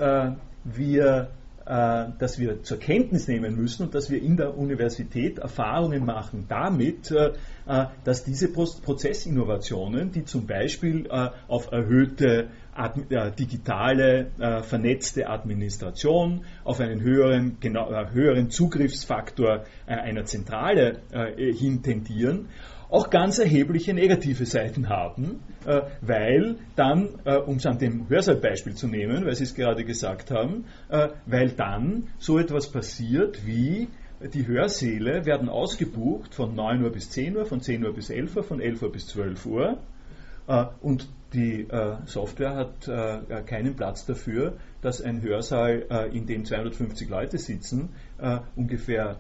[0.64, 1.28] wir
[1.64, 7.14] dass wir zur Kenntnis nehmen müssen und dass wir in der Universität Erfahrungen machen damit,
[8.04, 17.03] dass diese Prozessinnovationen, die zum Beispiel auf erhöhte äh, digitale, äh, vernetzte Administration, auf einen
[17.03, 21.01] höheren, genau, äh, höheren Zugriffsfaktor einer Zentrale
[21.37, 22.49] hin tendieren,
[22.89, 25.41] auch ganz erhebliche negative Seiten haben,
[26.01, 27.09] weil dann,
[27.47, 30.64] um es an dem Hörsaalbeispiel zu nehmen, weil Sie es gerade gesagt haben,
[31.27, 33.89] weil dann so etwas passiert wie
[34.33, 38.37] die Hörsäle werden ausgebucht von 9 Uhr bis 10 Uhr, von 10 Uhr bis 11
[38.37, 39.79] Uhr, von 11 Uhr bis 12 Uhr
[40.81, 46.45] und die äh, Software hat äh, keinen Platz dafür, dass ein Hörsaal, äh, in dem
[46.45, 49.16] 250 Leute sitzen, äh, ungefähr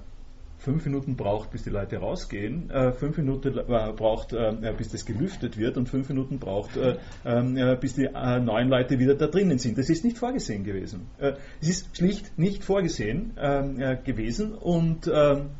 [0.58, 4.34] fünf Minuten braucht, bis die Leute rausgehen, äh, fünf Minuten äh, braucht,
[4.78, 6.78] bis das gelüftet wird und fünf Minuten braucht,
[7.24, 9.76] ähm, bis die neuen Leute wieder da drinnen sind.
[9.76, 11.08] Das ist nicht vorgesehen gewesen.
[11.60, 15.50] es ist schlicht nicht vorgesehen ähm, gewesen und, ähm,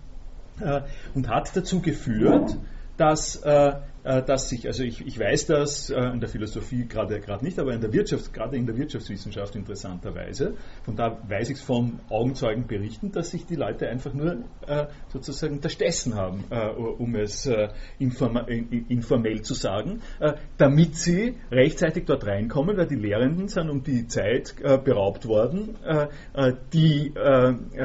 [1.14, 2.57] und hat dazu geführt,
[2.96, 3.72] dass äh,
[4.03, 7.72] dass sich, also ich, ich weiß das äh, in der Philosophie gerade gerade nicht, aber
[7.72, 13.12] in der Wirtschaft, gerade in der Wirtschaftswissenschaft interessanterweise, von da weiß ich es von Augenzeugenberichten,
[13.12, 19.42] dass sich die Leute einfach nur äh, sozusagen unterstessen haben, äh, um es äh, informell
[19.42, 24.55] zu sagen, äh, damit sie rechtzeitig dort reinkommen, weil die Lehrenden sind um die Zeit
[24.84, 25.76] beraubt worden,
[26.72, 27.12] die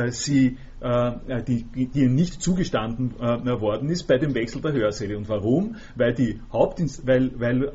[0.09, 5.17] sie äh, die, die ihnen nicht zugestanden äh, worden ist bei dem Wechsel der Hörsäle.
[5.17, 5.75] Und warum?
[5.95, 7.71] Weil die Hauptinst weil, weil äh,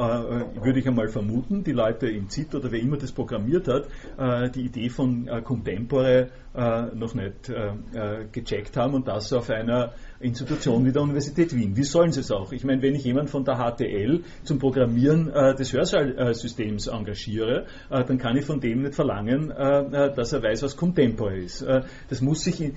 [0.64, 3.86] würde ich einmal vermuten, die Leute im ZIT oder wer immer das programmiert hat,
[4.18, 7.50] äh, die Idee von äh, Contempore äh, noch nicht
[8.32, 11.76] gecheckt haben und das auf einer Institution wie der Universität Wien.
[11.76, 12.52] Wie sollen sie es auch?
[12.52, 18.04] Ich meine, wenn ich jemanden von der HTL zum Programmieren äh, des Hörsaalsystems engagiere, äh,
[18.04, 21.62] dann kann ich von dem nicht verlangen, äh, dass er weiß, was Contempore ist.
[22.08, 22.74] das muss sich in,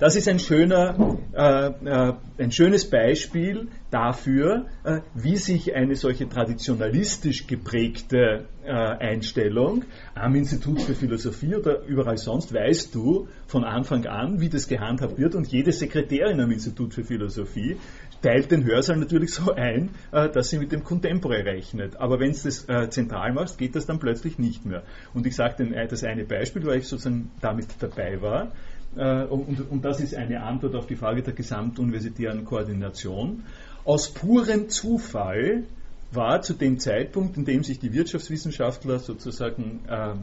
[0.00, 6.28] das ist ein, schöner, äh, äh, ein schönes Beispiel dafür, äh, wie sich eine solche
[6.28, 9.84] traditionalistisch geprägte äh, Einstellung
[10.16, 15.18] am Institut für Philosophie oder überall sonst weißt du von Anfang an, wie das gehandhabt
[15.18, 17.76] wird und jede Sekretärin am Institut für Philosophie
[18.22, 21.96] teilt den Hörsaal natürlich so ein, äh, dass sie mit dem Contempore rechnet.
[21.96, 24.82] Aber wenn du das zentral machst, geht das dann plötzlich nicht mehr.
[25.14, 28.52] Und ich sage das eine Beispiel, weil ich sozusagen damit dabei war.
[28.96, 33.44] Äh, und, und das ist eine Antwort auf die Frage der gesamtuniversitären Koordination.
[33.84, 35.64] Aus purem Zufall
[36.12, 40.14] war zu dem Zeitpunkt, in dem sich die Wirtschaftswissenschaftler sozusagen äh,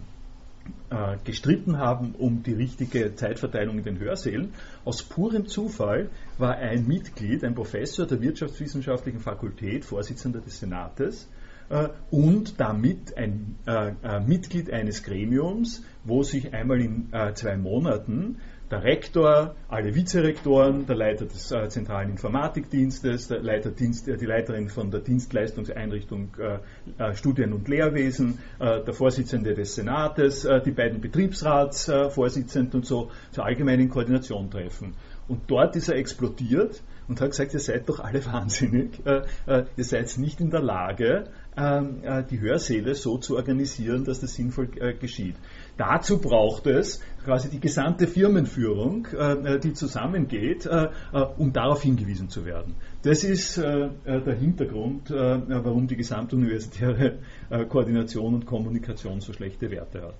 [0.89, 4.53] äh, gestritten haben um die richtige Zeitverteilung in den Hörsälen.
[4.84, 11.30] Aus purem Zufall war ein Mitglied, ein Professor der Wirtschaftswissenschaftlichen Fakultät, Vorsitzender des Senates,
[11.70, 18.38] äh, und damit ein äh, Mitglied eines Gremiums, wo sich einmal in zwei Monaten
[18.70, 24.26] der Rektor, alle Vizerektoren, der Leiter des äh, zentralen Informatikdienstes, der Leiter Dienst, äh, die
[24.26, 30.61] Leiterin von der Dienstleistungseinrichtung äh, äh Studien- und Lehrwesen, äh, der Vorsitzende des Senates, äh,
[30.61, 34.95] die beiden Betriebsratsvorsitzenden und so zur allgemeinen Koordination treffen.
[35.30, 40.18] Und dort ist er explodiert und hat gesagt, ihr seid doch alle wahnsinnig, ihr seid
[40.18, 41.26] nicht in der Lage,
[41.57, 44.68] ähm, die Hörsäle so zu organisieren, dass das sinnvoll
[44.99, 45.36] geschieht.
[45.78, 52.30] Dazu braucht es quasi die gesamte Firmenführung, äh, die zusammengeht, äh, äh, um darauf hingewiesen
[52.30, 52.76] zu werden.
[53.04, 57.20] Das ist der Hintergrund, warum die gesamtuniversitäre
[57.70, 60.16] Koordination und Kommunikation so schlechte Werte hat.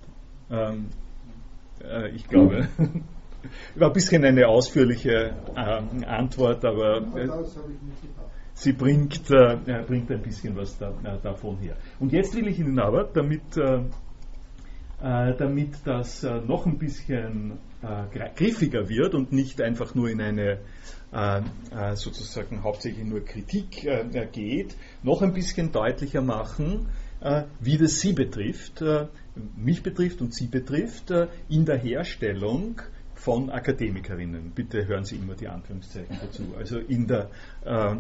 [0.50, 0.86] Ähm,
[2.16, 2.68] ich glaube,
[3.76, 7.02] war ein bisschen eine ausführliche Antwort, aber
[8.54, 11.76] sie bringt, bringt ein bisschen was davon her.
[12.00, 13.82] Und jetzt will ich Ihnen aber, damit äh,
[15.00, 20.60] damit das äh, noch ein bisschen äh, griffiger wird und nicht einfach nur in eine
[21.94, 23.88] sozusagen hauptsächlich nur Kritik
[24.34, 26.90] geht, noch ein bisschen deutlicher machen,
[27.62, 28.84] wie das Sie betrifft,
[29.56, 31.14] mich betrifft und Sie betrifft,
[31.48, 32.82] in der Herstellung
[33.18, 34.52] von Akademikerinnen.
[34.56, 36.44] Bitte hören Sie immer die Anführungszeichen dazu.
[36.58, 37.30] Also in der
[37.66, 37.96] äh,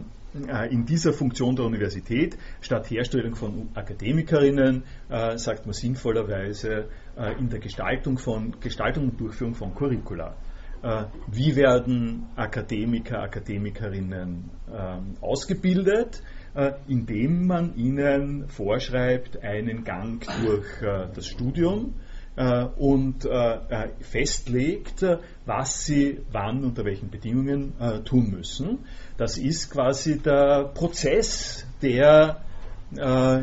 [0.69, 7.49] in dieser Funktion der Universität statt Herstellung von Akademikerinnen, äh, sagt man sinnvollerweise, äh, in
[7.49, 10.35] der Gestaltung, von, Gestaltung und Durchführung von Curricula.
[10.83, 16.21] Äh, wie werden Akademiker, Akademikerinnen ähm, ausgebildet?
[16.57, 21.93] Äh, indem man ihnen vorschreibt einen Gang durch äh, das Studium,
[22.37, 25.05] äh, und äh, festlegt,
[25.45, 28.79] was sie wann unter welchen Bedingungen äh, tun müssen.
[29.17, 32.41] Das ist quasi der Prozess, der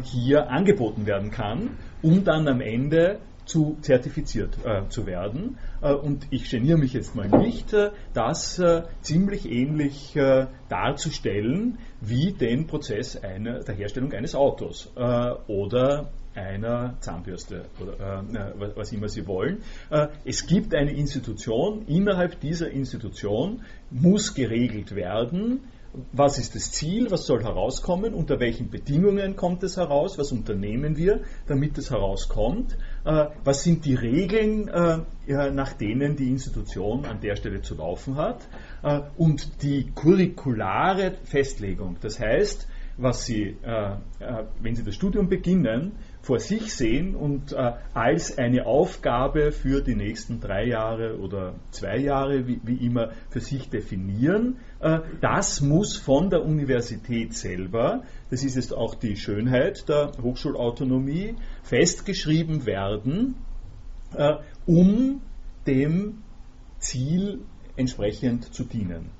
[0.02, 5.58] hier angeboten werden kann, um dann am Ende zu zertifiziert äh, zu werden.
[5.82, 8.62] Äh, und ich geniere mich jetzt mal nicht, äh, das
[9.02, 10.16] ziemlich ähnlich
[10.68, 18.92] darzustellen wie den Prozess einer, der Herstellung eines Autos oder einer Zahnbürste oder äh, was
[18.92, 19.62] immer Sie wollen.
[19.90, 25.60] Äh, es gibt eine Institution, innerhalb dieser Institution muss geregelt werden,
[26.12, 30.96] was ist das Ziel, was soll herauskommen, unter welchen Bedingungen kommt es heraus, was unternehmen
[30.96, 34.98] wir, damit es herauskommt, äh, was sind die Regeln, äh,
[35.52, 38.48] nach denen die Institution an der Stelle zu laufen hat
[38.82, 41.96] äh, und die curriculare Festlegung.
[42.00, 43.56] Das heißt, was Sie,
[44.60, 49.94] wenn Sie das Studium beginnen, vor sich sehen und äh, als eine Aufgabe für die
[49.94, 54.56] nächsten drei Jahre oder zwei Jahre, wie, wie immer, für sich definieren.
[54.80, 61.36] Äh, das muss von der Universität selber, das ist jetzt auch die Schönheit der Hochschulautonomie,
[61.62, 63.34] festgeschrieben werden,
[64.16, 65.20] äh, um
[65.66, 66.22] dem
[66.78, 67.40] Ziel
[67.76, 69.10] entsprechend zu dienen.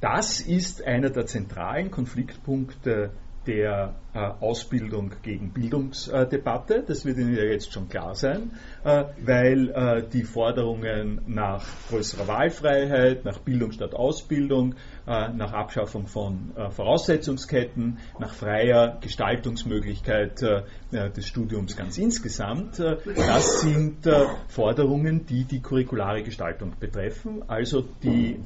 [0.00, 3.10] Das ist einer der zentralen Konfliktpunkte
[3.46, 6.84] der äh, Ausbildung gegen Bildungsdebatte.
[6.86, 8.52] Das wird Ihnen ja jetzt schon klar sein,
[8.84, 16.06] äh, weil äh, die Forderungen nach größerer Wahlfreiheit, nach Bildung statt Ausbildung, äh, nach Abschaffung
[16.06, 20.62] von äh, Voraussetzungsketten, nach freier Gestaltungsmöglichkeit äh,
[21.10, 24.06] des Studiums ganz insgesamt, das sind
[24.48, 28.38] Forderungen, die die curriculare Gestaltung betreffen, also die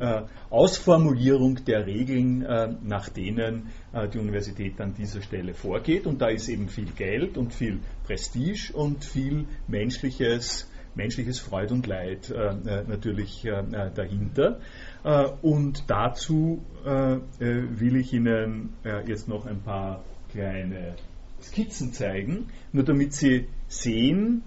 [0.48, 3.70] Ausformulierung der Regeln, nach denen
[4.12, 6.06] die Universität an dieser Stelle vorgeht.
[6.06, 11.86] Und da ist eben viel Geld und viel Prestige und viel menschliches, menschliches Freud und
[11.86, 12.54] Leid äh,
[12.86, 13.62] natürlich äh,
[13.94, 14.60] dahinter.
[15.06, 18.74] Äh, und dazu äh, äh, will ich Ihnen
[19.06, 20.02] jetzt noch ein paar
[20.32, 20.96] kleine
[21.40, 24.42] Skizzen zeigen, nur damit Sie sehen,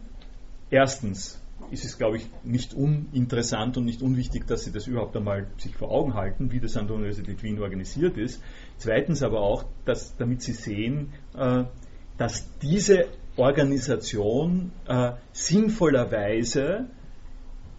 [0.69, 1.41] erstens,
[1.71, 5.75] ist es, glaube ich, nicht uninteressant und nicht unwichtig, dass Sie das überhaupt einmal sich
[5.75, 8.41] vor Augen halten, wie das an der Universität Wien organisiert ist.
[8.77, 11.13] Zweitens aber auch, dass, damit Sie sehen,
[12.17, 14.71] dass diese Organisation
[15.31, 16.87] sinnvollerweise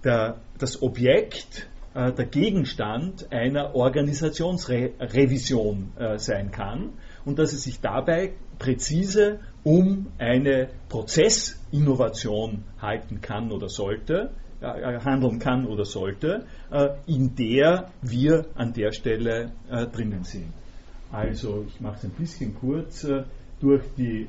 [0.05, 6.93] der, das Objekt, äh, der Gegenstand einer Organisationsrevision äh, sein kann
[7.25, 14.31] und dass es sich dabei präzise um eine Prozessinnovation halten kann oder sollte,
[14.61, 20.53] äh, handeln kann oder sollte, äh, in der wir an der Stelle äh, drinnen sind.
[21.11, 23.05] Also ich mache es ein bisschen kurz.
[23.61, 24.29] Durch, die,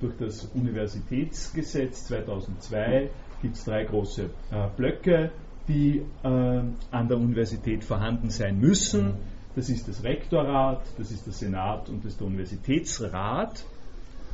[0.00, 3.08] durch das Universitätsgesetz 2002
[3.40, 4.28] gibt es drei große äh,
[4.76, 5.30] Blöcke,
[5.68, 9.14] die äh, an der Universität vorhanden sein müssen.
[9.54, 13.64] Das ist das Rektorat, das ist der Senat und das ist der Universitätsrat,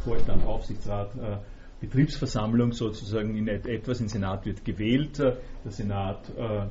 [0.04, 1.36] Vorstand, Aufsichtsrat, äh,
[1.80, 4.00] Betriebsversammlung sozusagen in etwas.
[4.00, 5.36] Im Senat wird gewählt, der
[5.70, 6.66] Senat äh,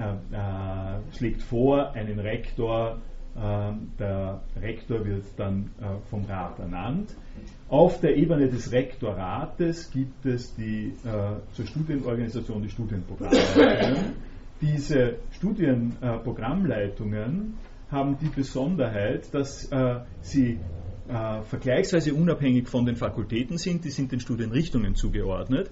[0.00, 2.98] äh, schlägt vor einen Rektor,
[3.34, 7.14] der Rektor wird dann äh, vom Rat ernannt.
[7.68, 14.14] Auf der Ebene des Rektorates gibt es die äh, zur Studienorganisation die Studienprogrammleitungen.
[14.60, 17.54] Diese Studienprogrammleitungen
[17.90, 19.68] haben die Besonderheit, dass
[20.20, 20.60] sie
[21.10, 25.70] äh, vergleichsweise unabhängig von den Fakultäten sind, die sind den Studienrichtungen zugeordnet.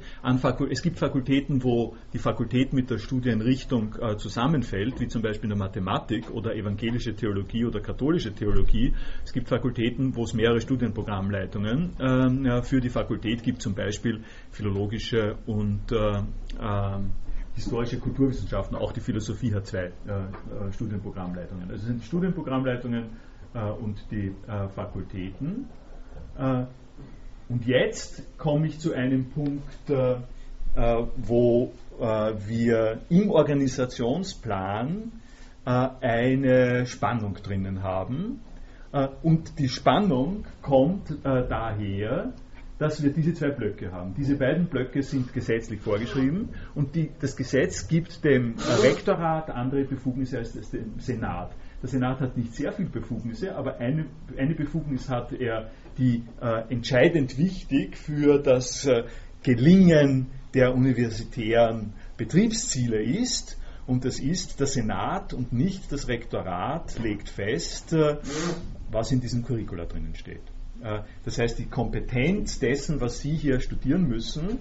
[0.70, 5.56] es gibt Fakultäten, wo die Fakultät mit der Studienrichtung äh, zusammenfällt, wie zum Beispiel in
[5.56, 8.94] der Mathematik oder evangelische Theologie oder katholische Theologie.
[9.24, 14.20] Es gibt Fakultäten, wo es mehrere Studienprogrammleitungen äh, für die Fakultät gibt, zum Beispiel
[14.50, 16.22] philologische und äh,
[16.60, 17.12] ähm,
[17.54, 21.70] historische Kulturwissenschaften, auch die Philosophie hat zwei äh, äh, Studienprogrammleitungen.
[21.70, 23.06] Also sind Studienprogrammleitungen
[23.54, 25.68] und die äh, Fakultäten.
[26.38, 26.64] Äh,
[27.48, 29.64] und jetzt komme ich zu einem Punkt,
[31.16, 35.12] wo wir im Organisationsplan
[35.64, 38.40] eine Spannung drinnen haben.
[39.22, 42.34] und die Spannung kommt daher,
[42.78, 44.14] dass wir diese zwei Blöcke haben.
[44.14, 50.38] Diese beiden Blöcke sind gesetzlich vorgeschrieben und die, das Gesetz gibt dem Rektorat andere Befugnisse
[50.38, 51.50] als dem Senat.
[51.80, 54.06] Der Senat hat nicht sehr viele Befugnisse, aber eine,
[54.36, 59.04] eine Befugnis hat er, die äh, entscheidend wichtig für das äh,
[59.42, 63.58] Gelingen der universitären Betriebsziele ist.
[63.86, 68.16] Und das ist, der Senat und nicht das Rektorat legt fest, äh,
[68.90, 70.42] was in diesem Curricula drinnen steht.
[70.82, 74.58] Äh, das heißt, die Kompetenz dessen, was Sie hier studieren müssen,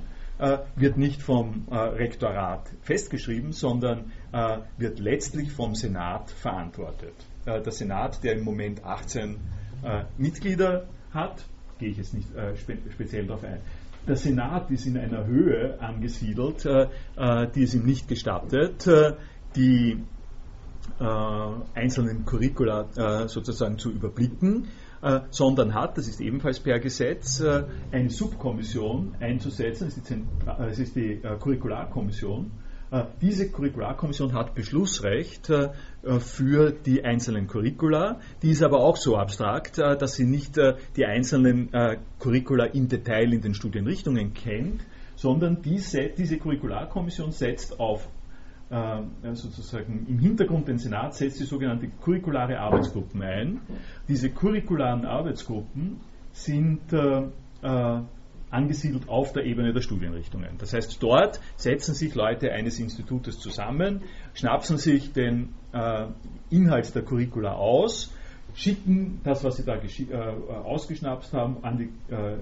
[0.76, 7.16] wird nicht vom äh, Rektorat festgeschrieben, sondern äh, wird letztlich vom Senat verantwortet.
[7.46, 9.38] Äh, der Senat, der im Moment 18
[9.84, 11.46] äh, Mitglieder hat,
[11.80, 13.62] gehe ich jetzt nicht äh, spe speziell darauf ein.
[14.08, 18.88] Der Senat ist in einer Höhe angesiedelt, die es ihm nicht gestattet,
[19.54, 20.02] die
[20.98, 24.87] einzelnen Curricula sozusagen zu überblicken äh,
[25.30, 29.92] sondern hat, das ist ebenfalls per Gesetz, äh, eine Subkommission einzusetzen,
[30.46, 32.52] das ist die, äh, Curricularkommission.
[32.90, 35.70] Äh, diese Curricularkommission hat Beschlussrecht äh,
[36.20, 40.56] für die einzelnen Curricula, die ist aber auch so abstrakt, dass sie nicht
[40.96, 41.70] die einzelnen
[42.20, 44.82] Curricula im Detail in den Studienrichtungen kennt,
[45.18, 48.17] sondern diese, Curricularkommission setzt auf äh,
[48.70, 53.62] sozusagen im Hintergrund den Senat setzt die sogenannte curriculare Arbeitsgruppen ein.
[54.08, 56.02] Diese curricularen Arbeitsgruppen
[56.34, 57.24] sind äh,
[57.62, 58.02] äh,
[58.50, 60.58] angesiedelt auf der Ebene der Studienrichtungen.
[60.58, 64.02] Das heißt, dort setzen sich Leute eines Institutes zusammen,
[64.34, 66.08] schnapsen sich den äh,
[66.50, 68.14] Inhalt der Curricula aus,
[68.54, 70.14] schicken das, was sie da äh,
[70.64, 72.38] ausgeschnapst haben, an die äh,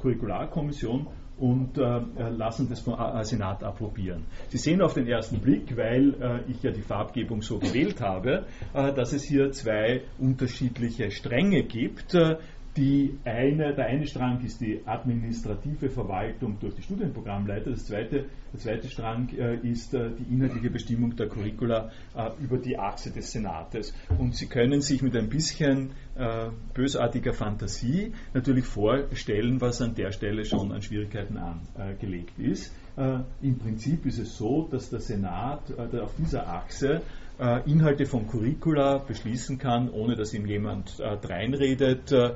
[0.00, 1.06] Curricularkommission
[1.38, 4.24] und äh, lassen das vom äh, Senat approbieren.
[4.48, 8.46] Sie sehen auf den ersten Blick, weil äh, ich ja die Farbgebung so gewählt habe,
[8.72, 12.36] äh, dass es hier zwei unterschiedliche Stränge gibt, äh,
[12.76, 18.60] die eine, der eine Strang ist die administrative Verwaltung durch die Studienprogrammleiter, das zweite, der
[18.60, 23.32] zweite Strang äh, ist äh, die inhaltliche Bestimmung der Curricula äh, über die Achse des
[23.32, 23.94] Senates.
[24.18, 30.12] Und Sie können sich mit ein bisschen äh, bösartiger Fantasie natürlich vorstellen, was an der
[30.12, 32.74] Stelle schon an Schwierigkeiten angelegt ist.
[32.96, 37.02] Äh, Im Prinzip ist es so, dass der Senat äh, auf dieser Achse
[37.38, 42.34] Inhalte von Curricula beschließen kann, ohne dass ihm jemand äh, dreinredet, äh,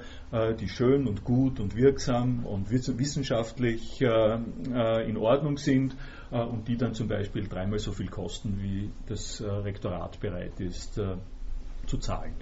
[0.55, 5.97] die schön und gut und wirksam und wissenschaftlich in Ordnung sind
[6.31, 11.01] und die dann zum Beispiel dreimal so viel kosten, wie das Rektorat bereit ist
[11.87, 12.35] zu zahlen.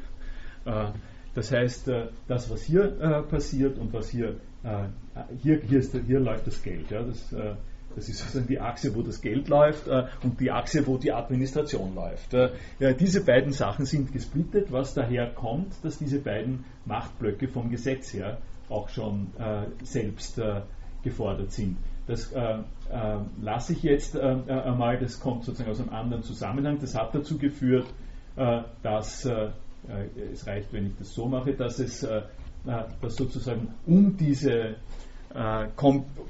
[1.34, 1.90] Das heißt,
[2.28, 4.36] das, was hier passiert und was hier,
[5.42, 6.90] hier, hier, ist, hier läuft das Geld.
[6.90, 7.34] Ja, das,
[7.94, 11.12] das ist sozusagen die Achse, wo das Geld läuft äh, und die Achse, wo die
[11.12, 12.34] Administration läuft.
[12.34, 12.50] Äh,
[12.98, 18.38] diese beiden Sachen sind gesplittet, was daher kommt, dass diese beiden Machtblöcke vom Gesetz her
[18.68, 20.40] auch schon äh, selbst
[21.02, 21.76] gefordert sind.
[22.06, 22.32] Das
[23.40, 26.78] lasse ich jetzt einmal, das kommt sozusagen aus einem anderen Zusammenhang.
[26.80, 27.86] Das hat dazu geführt,
[28.34, 32.00] dass es reicht, wenn ich das so mache, dass es
[32.64, 34.76] dass sozusagen um diese
[35.34, 35.66] äh,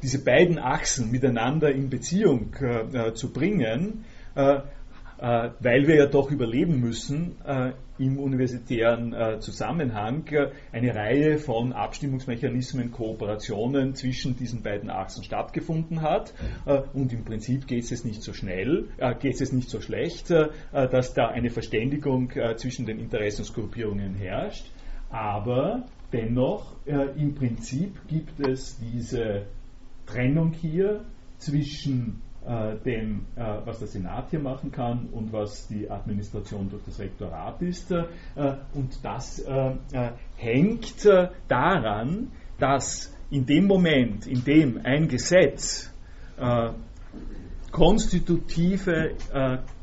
[0.02, 6.78] diese beiden Achsen miteinander in Beziehung äh, äh, zu bringen, weil wir ja doch überleben
[6.78, 7.34] müssen,
[7.98, 10.22] im universitären Zusammenhang
[10.70, 16.34] eine Reihe von Abstimmungsmechanismen, Kooperationen zwischen diesen beiden Achsen stattgefunden hat.
[16.92, 18.84] Und im Prinzip geht es nicht so schnell,
[19.18, 20.30] geht es nicht so schlecht,
[20.70, 24.70] dass da eine Verständigung zwischen den Interessensgruppierungen herrscht.
[25.10, 29.46] Aber dennoch, im Prinzip gibt es diese
[30.06, 31.04] Trennung hier
[31.38, 36.82] zwischen äh, dem, äh, was der Senat hier machen kann und was die Administration durch
[36.84, 37.90] das Rektorat ist.
[37.90, 38.04] Äh,
[38.74, 45.92] und das äh, äh, hängt äh, daran, dass in dem Moment, in dem ein Gesetz
[47.72, 49.16] konstitutive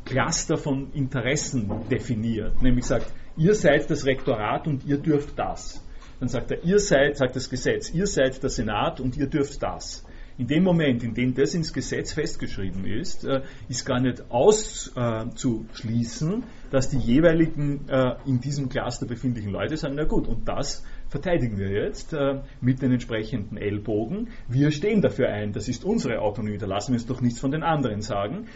[0.06, 5.85] Cluster von Interessen definiert, nämlich sagt, ihr seid das Rektorat und ihr dürft das.
[6.20, 9.62] Dann sagt er, ihr seid, sagt das Gesetz, ihr seid der Senat und ihr dürft
[9.62, 10.04] das.
[10.38, 16.44] In dem Moment, in dem das ins Gesetz festgeschrieben ist, äh, ist gar nicht auszuschließen,
[16.72, 21.58] dass die jeweiligen äh, in diesem Cluster befindlichen Leute sagen, na gut, und das verteidigen
[21.58, 24.30] wir jetzt äh, mit den entsprechenden Ellbogen.
[24.48, 27.52] Wir stehen dafür ein, das ist unsere Autonomie, da lassen wir uns doch nichts von
[27.52, 28.48] den anderen sagen.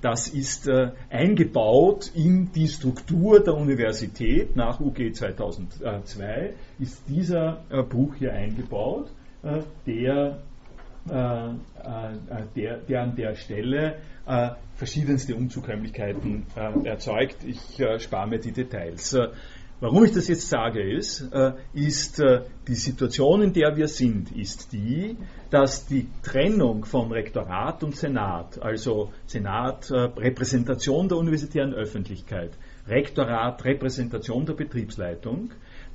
[0.00, 0.68] das ist
[1.10, 9.10] eingebaut in die Struktur der Universität nach UG 2002, ist dieser Bruch hier eingebaut,
[9.86, 10.38] der
[11.08, 11.54] äh, äh,
[12.54, 13.96] der, der an der Stelle
[14.26, 16.44] äh, verschiedenste Unzukömmlichkeiten
[16.84, 17.38] erzeugt.
[17.44, 19.16] Ich spare mir die Details.
[19.80, 21.26] Warum ich das jetzt sage, ist,
[21.72, 22.22] ist
[22.68, 25.16] die Situation, in der wir sind, ist die,
[25.48, 32.50] dass die Trennung von Rektorat und Senat, also Senat Repräsentation der universitären Öffentlichkeit,
[32.86, 35.50] Rektorat Repräsentation der Betriebsleitung,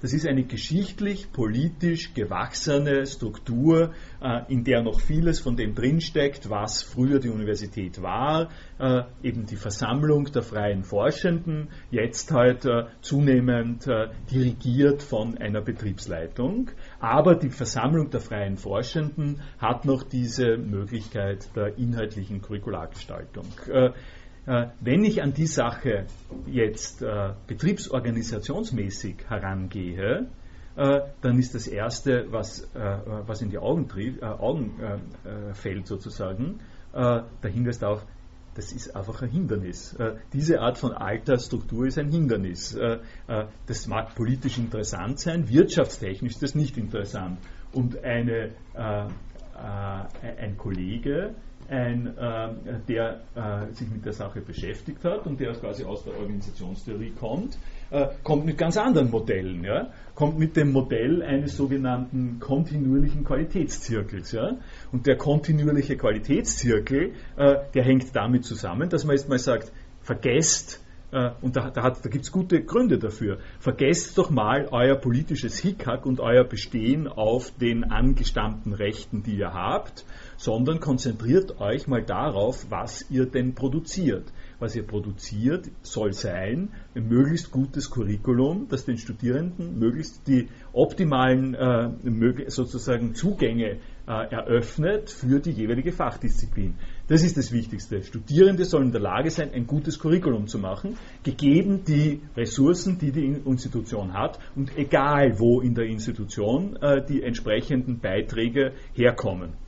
[0.06, 3.92] das ist eine geschichtlich, politisch gewachsene Struktur,
[4.22, 9.48] äh, in der noch vieles von dem drinsteckt, was früher die Universität war, äh, eben
[9.48, 13.88] die Versammlung der freien Forschenden, jetzt halt äh, zunehmend
[14.30, 16.70] dirigiert von einer Betriebsleitung.
[17.00, 23.46] Aber die Versammlung der freien Forschenden hat noch diese Möglichkeit der inhaltlichen Curriculargestaltung.
[24.46, 26.06] Äh, wenn ich an die Sache
[26.46, 30.28] jetzt äh, betriebsorganisationsmäßig herangehe,
[30.76, 34.80] äh, dann ist das Erste, was, äh, was in die Augen, äh, Augen
[35.24, 36.60] äh, fällt sozusagen,
[36.94, 38.06] der Hinweis darauf,
[38.54, 39.98] das ist einfach ein Hindernis.
[40.32, 42.80] diese Art von alter Struktur ist ein Hindernis.
[43.66, 47.38] das mag politisch interessant sein, wirtschaftstechnisch ist das nicht interessant.
[47.74, 51.36] Und eine, ein Kollege,
[51.70, 52.50] ein, äh,
[52.88, 57.58] der äh, sich mit der Sache beschäftigt hat und der quasi aus der Organisationstheorie kommt,
[57.92, 59.64] äh, kommt mit ganz anderen Modellen.
[59.64, 59.90] Ja?
[60.14, 64.32] Kommt mit dem Modell eines sogenannten kontinuierlichen Qualitätszirkels.
[64.32, 64.58] Ja?
[64.92, 70.82] Und der kontinuierliche Qualitätszirkel, äh, der hängt damit zusammen, dass man jetzt mal sagt, vergesst,
[71.12, 73.40] äh, und da, da, da gibt es gute Gründe dafür.
[73.60, 79.54] Vergesst doch mal euer politisches Hickhack und euer Bestehen auf den angestammten Rechten, die ihr
[79.54, 80.06] habt,
[80.38, 84.32] sondern konzentriert euch mal darauf, was ihr denn produziert.
[84.60, 91.54] Was ihr produziert, soll sein ein möglichst gutes Curriculum, das den Studierenden möglichst die optimalen
[91.56, 96.76] äh, sozusagen Zugänge äh, eröffnet für die jeweilige Fachdisziplin.
[97.08, 98.02] Das ist das Wichtigste.
[98.04, 103.12] Studierende sollen in der Lage sein, ein gutes Curriculum zu machen, gegeben die Ressourcen, die
[103.12, 109.65] die Institution hat und egal wo in der Institution äh, die entsprechenden Beiträge herkommen.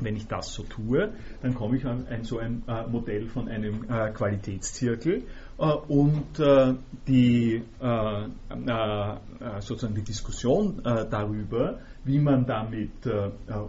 [0.00, 3.48] Wenn ich das so tue, dann komme ich an ein, so ein äh, Modell von
[3.48, 5.24] einem äh, Qualitätszirkel
[5.58, 6.74] äh, und äh,
[7.08, 13.06] die, äh, äh, sozusagen die Diskussion darüber, wie man damit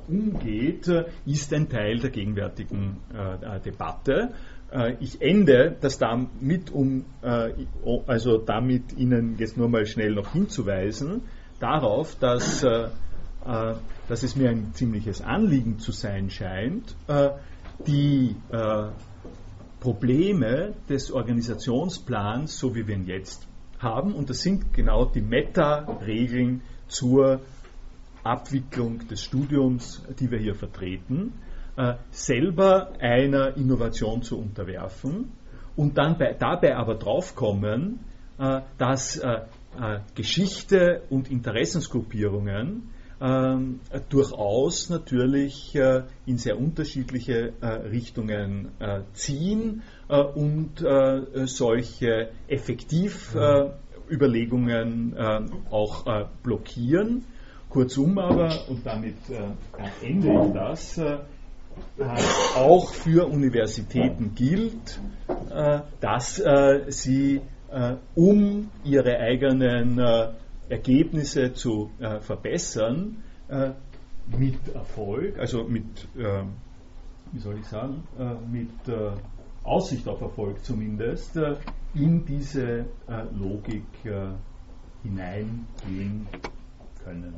[0.07, 0.87] umgeht,
[1.25, 2.97] ist ein Teil der gegenwärtigen
[3.65, 4.33] Debatte.
[4.99, 11.21] Ich ende das damit, um also damit Ihnen jetzt nur mal schnell noch hinzuweisen,
[11.59, 12.63] darauf, dass
[13.47, 13.75] äh,
[14.09, 17.29] dass es mir ein ziemliches Anliegen zu sein scheint, äh,
[17.85, 18.87] die äh,
[19.79, 23.47] Probleme des Organisationsplans, so wie wir ihn jetzt
[23.79, 27.39] haben, und das sind genau die Meta-Regeln zur
[28.23, 31.33] Abwicklung des Studiums, die wir hier vertreten,
[32.09, 35.31] selber einer Innovation zu unterwerfen
[35.75, 37.99] und dann bei, dabei aber draufkommen,
[38.79, 39.21] dass
[40.15, 42.89] Geschichte und Interessensgruppierungen
[43.19, 52.29] ähm, durchaus natürlich äh, in sehr unterschiedliche äh, Richtungen äh, ziehen äh, und äh, solche
[52.47, 55.39] Effektivüberlegungen äh,
[55.71, 56.05] auch
[56.43, 57.25] blockieren.
[57.69, 59.17] Kurzum aber, und damit
[60.01, 61.01] ende ich das,
[62.55, 65.01] auch für Universitäten gilt,
[65.99, 66.41] dass
[66.87, 67.41] sie
[68.15, 69.99] um ihre eigenen
[70.69, 73.23] Ergebnisse zu äh, verbessern,
[74.37, 76.05] mit Erfolg, also mit,
[77.31, 78.03] wie soll ich sagen,
[78.51, 78.69] mit
[79.63, 81.39] Aussicht auf Erfolg zumindest,
[81.93, 82.87] in diese
[83.39, 83.85] Logik
[85.01, 86.27] hineingehen
[87.05, 87.35] können.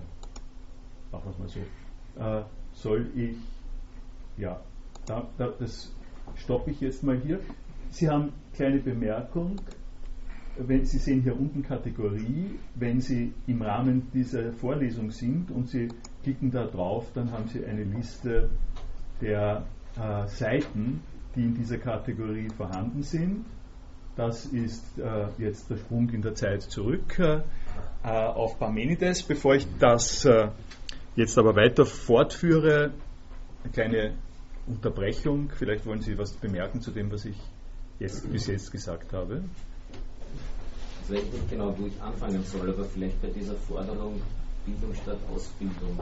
[1.11, 2.45] Machen wir es mal so.
[2.73, 3.37] soll ich,
[4.37, 4.59] ja,
[5.05, 5.93] da, da, das
[6.37, 7.39] stoppe ich jetzt mal hier.
[7.91, 9.57] Sie haben kleine Bemerkung
[10.67, 15.87] wenn Sie sehen hier unten Kategorie, wenn Sie im Rahmen dieser Vorlesung sind und Sie
[16.23, 18.49] klicken da drauf, dann haben Sie eine Liste
[19.21, 19.65] der
[19.97, 21.01] äh, Seiten,
[21.35, 23.45] die in dieser Kategorie vorhanden sind.
[24.15, 27.41] Das ist äh, jetzt der Sprung in der Zeit zurück äh,
[28.03, 29.23] auf Parmenides.
[29.23, 30.49] Bevor ich das äh,
[31.15, 32.91] jetzt aber weiter fortführe,
[33.63, 34.13] eine kleine
[34.67, 35.49] Unterbrechung.
[35.55, 37.37] Vielleicht wollen Sie was bemerken zu dem, was ich
[37.99, 39.43] jetzt, bis jetzt gesagt habe
[41.11, 44.21] weiß nicht genau, wo ich anfangen soll, aber vielleicht bei dieser Forderung
[44.65, 45.99] Bildung statt Ausbildung,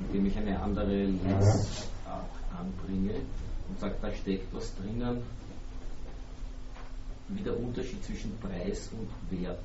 [0.00, 2.26] indem ich eine andere Lesart
[2.58, 3.14] anbringe
[3.68, 5.22] und sage, da steckt was drinnen,
[7.28, 9.58] wie der Unterschied zwischen Preis und Wert.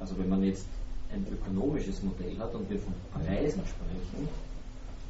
[0.00, 0.66] Also wenn man jetzt
[1.12, 4.28] ein ökonomisches Modell hat und wir von Preisen sprechen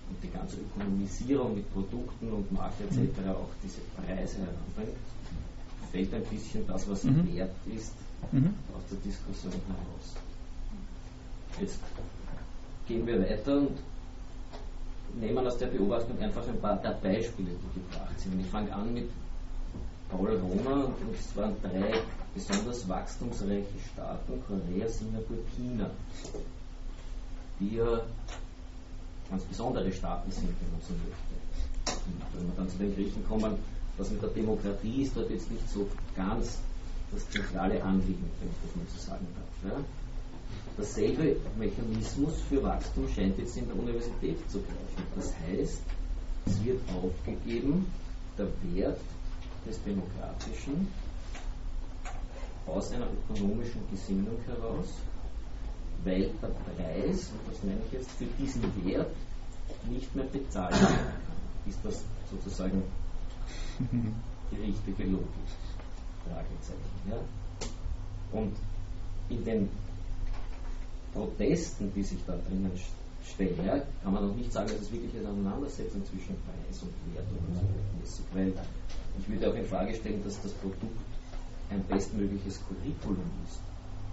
[0.09, 2.99] und die ganze Ökonomisierung mit Produkten und Markt etc.
[3.31, 4.99] auch diese Preise heranbringt,
[5.95, 7.33] fällt ein bisschen das, was mhm.
[7.33, 7.95] wert ist,
[8.33, 8.53] mhm.
[8.75, 10.07] aus der Diskussion heraus.
[11.61, 11.79] Jetzt
[12.89, 13.79] gehen wir weiter und
[15.21, 18.41] nehmen aus der Beobachtung einfach ein paar der Beispiele, die gebracht sind.
[18.41, 19.09] Ich fange an mit
[20.11, 22.01] Paul Rohner und es waren drei
[22.35, 25.89] besonders wachstumsreiche Staaten, Korea, Singapur, China,
[27.61, 28.01] die ja
[29.31, 32.01] ganz besondere Staaten sind, wenn man so möchte.
[32.07, 33.57] Und wenn wir dann zu den Griechen kommen,
[33.97, 35.87] was mit der Demokratie ist dort jetzt nicht so
[36.17, 36.59] ganz
[37.13, 39.73] das zentrale Anliegen, wenn ich das mal so sagen darf.
[39.73, 39.85] Ja?
[40.77, 45.07] Dasselbe Mechanismus für Wachstum scheint jetzt in der Universität zu greifen.
[45.15, 45.83] Das heißt,
[46.47, 47.87] es wird aufgegeben,
[48.37, 49.01] der Wert
[49.67, 50.89] des Demokratischen
[52.67, 54.89] aus einer ökonomischen Gesinnung heraus,
[56.05, 59.15] weil der Preis, und das meine ich jetzt, für diesen Wert
[59.89, 61.71] nicht mehr bezahlt werden kann.
[61.71, 62.83] Ist das sozusagen
[64.51, 65.49] die richtige Logik.
[66.25, 67.11] Fragezeichen.
[67.11, 67.19] Ja?
[68.39, 68.57] Und
[69.29, 69.69] in den
[71.13, 72.73] Protesten, die sich da drinnen
[73.25, 76.93] stellen, ja, kann man noch nicht sagen, dass es wirklich eine Auseinandersetzung zwischen Preis und
[77.15, 77.27] Wert
[78.03, 78.23] ist.
[78.33, 78.53] Weil
[79.19, 80.99] ich würde auch in Frage stellen, dass das Produkt
[81.71, 83.61] ein bestmögliches Curriculum ist.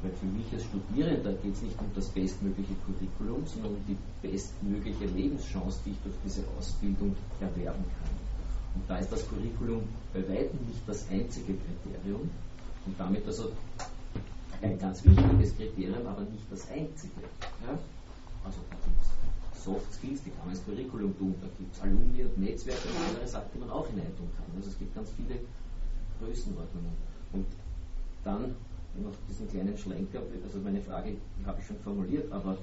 [0.01, 3.97] Weil für mich als Studierender geht es nicht um das bestmögliche Curriculum, sondern um die
[4.21, 8.30] bestmögliche Lebenschance, die ich durch diese Ausbildung erwerben kann.
[8.75, 12.29] Und da ist das Curriculum bei weitem nicht das einzige Kriterium
[12.85, 13.51] und damit also
[14.61, 17.21] ein ganz wichtiges Kriterium, aber nicht das einzige.
[17.65, 17.77] Ja?
[18.43, 21.81] Also da gibt es Soft Skills, die kann man ins Curriculum tun, da gibt es
[21.81, 24.45] Alumni und Netzwerke und andere Sachen, die man auch hineintun kann.
[24.55, 25.39] Also es gibt ganz viele
[26.19, 26.93] Größenordnungen.
[27.33, 27.45] Und
[28.23, 28.55] dann
[29.01, 31.15] noch diesen kleinen Schlenker, also meine Frage
[31.45, 32.57] habe ich schon formuliert, aber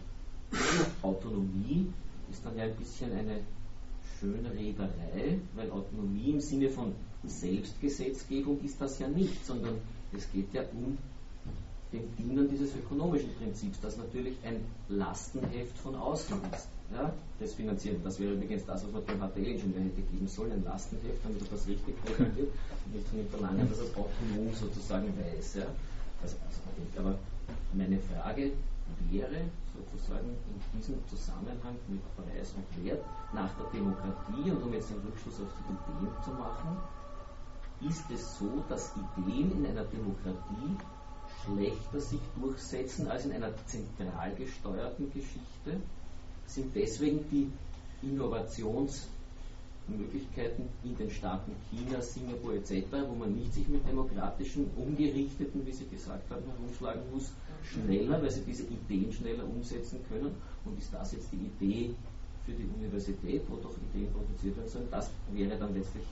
[1.02, 1.86] Autonomie
[2.30, 3.40] ist dann ja ein bisschen eine
[4.18, 6.92] Schönrederei, weil Autonomie im Sinne von
[7.24, 9.74] Selbstgesetzgebung ist das ja nicht, sondern
[10.12, 10.98] es geht ja um
[11.92, 16.68] den Dienen dieses ökonomischen Prinzips, das natürlich ein Lastenheft von außen ist.
[16.92, 20.64] Ja, das Finanzieren, das wäre übrigens das, was man dem HTL-Ingenieur hätte geben sollen, ein
[20.64, 22.48] Lastenheft, damit er das richtig präsentiert
[22.86, 25.54] und nicht von ihm verlangen, dass er es autonom sozusagen weiß.
[25.56, 25.66] Ja.
[26.22, 27.18] Also, also, aber
[27.74, 28.52] meine Frage
[29.10, 34.90] wäre sozusagen in diesem Zusammenhang mit Preis und Wert nach der Demokratie und um jetzt
[34.90, 36.76] einen Rückschluss auf die Ideen zu machen,
[37.88, 40.76] ist es so, dass Ideen in einer Demokratie
[41.44, 45.80] schlechter sich durchsetzen als in einer zentral gesteuerten Geschichte?
[46.46, 47.50] Sind deswegen die
[48.02, 49.06] Innovations-
[49.88, 55.72] Möglichkeiten in den Staaten China, Singapur etc., wo man nicht sich mit demokratischen, ungerichteten, wie
[55.72, 57.32] Sie gesagt haben, herumschlagen muss,
[57.72, 60.32] schneller, weil sie diese Ideen schneller umsetzen können.
[60.64, 61.94] Und ist das jetzt die Idee
[62.44, 64.88] für die Universität, wo doch Ideen produziert werden sollen?
[64.90, 66.04] Das wäre dann letztlich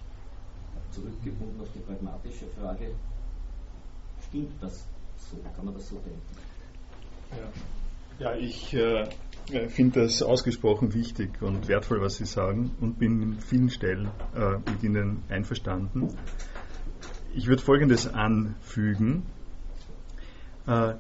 [0.91, 2.91] zurückgebunden auf die pragmatische Frage,
[4.29, 4.87] stimmt das
[5.31, 5.37] so?
[5.55, 6.21] Kann man das so denken?
[8.19, 9.09] Ja, ja ich äh,
[9.69, 14.59] finde das ausgesprochen wichtig und wertvoll, was Sie sagen und bin in vielen Stellen äh,
[14.71, 16.17] mit Ihnen einverstanden.
[17.35, 19.25] Ich würde Folgendes anfügen.
[20.67, 20.95] Äh,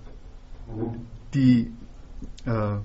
[1.35, 1.73] die,
[2.45, 2.77] äh,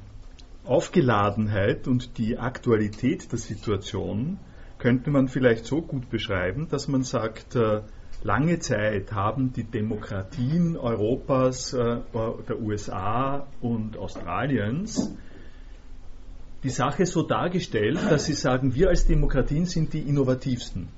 [0.64, 4.38] Aufgeladenheit und die Aktualität der Situation
[4.78, 7.82] könnte man vielleicht so gut beschreiben, dass man sagt, äh,
[8.24, 11.98] lange Zeit haben die Demokratien Europas, äh,
[12.48, 15.16] der USA und Australiens
[16.64, 20.90] die Sache so dargestellt, dass sie sagen, wir als Demokratien sind die innovativsten.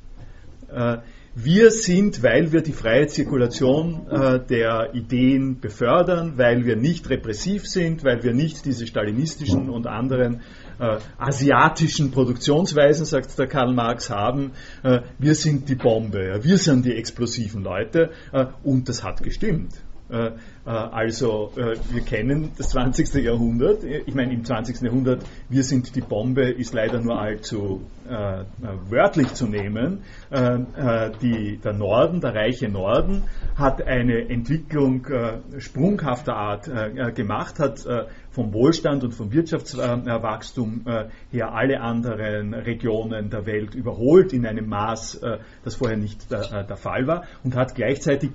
[1.35, 7.65] Wir sind, weil wir die freie Zirkulation äh, der Ideen befördern, weil wir nicht repressiv
[7.65, 10.41] sind, weil wir nicht diese stalinistischen und anderen
[10.79, 14.51] äh, asiatischen Produktionsweisen, sagt der Karl Marx, haben.
[14.83, 19.82] Äh, wir sind die Bombe, wir sind die explosiven Leute äh, und das hat gestimmt.
[20.09, 23.13] Äh, äh, also äh, wir kennen das 20.
[23.23, 23.83] Jahrhundert.
[23.83, 24.81] Ich meine, im 20.
[24.81, 28.43] Jahrhundert, wir sind die Bombe, ist leider nur allzu äh,
[28.89, 29.99] wörtlich zu nehmen.
[30.29, 33.23] Äh, die, der Norden, der reiche Norden,
[33.55, 36.69] hat eine Entwicklung äh, sprunghafter Art
[37.15, 37.85] gemacht, hat
[38.31, 40.85] vom Wohlstand und vom Wirtschaftswachstum
[41.31, 45.21] her alle anderen Regionen der Welt überholt in einem Maß,
[45.63, 48.31] das vorher nicht der, der Fall war und hat gleichzeitig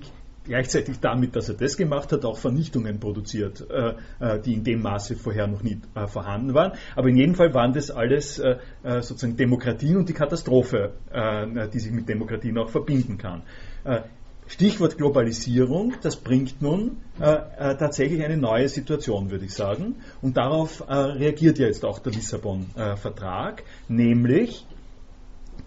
[0.49, 4.83] gleichzeitig damit, dass er das gemacht hat, auch Vernichtungen produziert, äh, äh, die in dem
[4.83, 6.73] Maße vorher noch nie äh, vorhanden waren.
[6.97, 11.69] Aber in jedem Fall waren das alles äh, äh, sozusagen Demokratien und die Katastrophe, äh,
[11.69, 13.43] die sich mit Demokratien auch verbinden kann.
[14.47, 19.97] Stichwort Globalisierung, das bringt nun tatsächlich eine neue Situation, würde ich sagen.
[20.23, 24.67] Und darauf reagiert ja jetzt auch der Lissabon-Vertrag, nämlich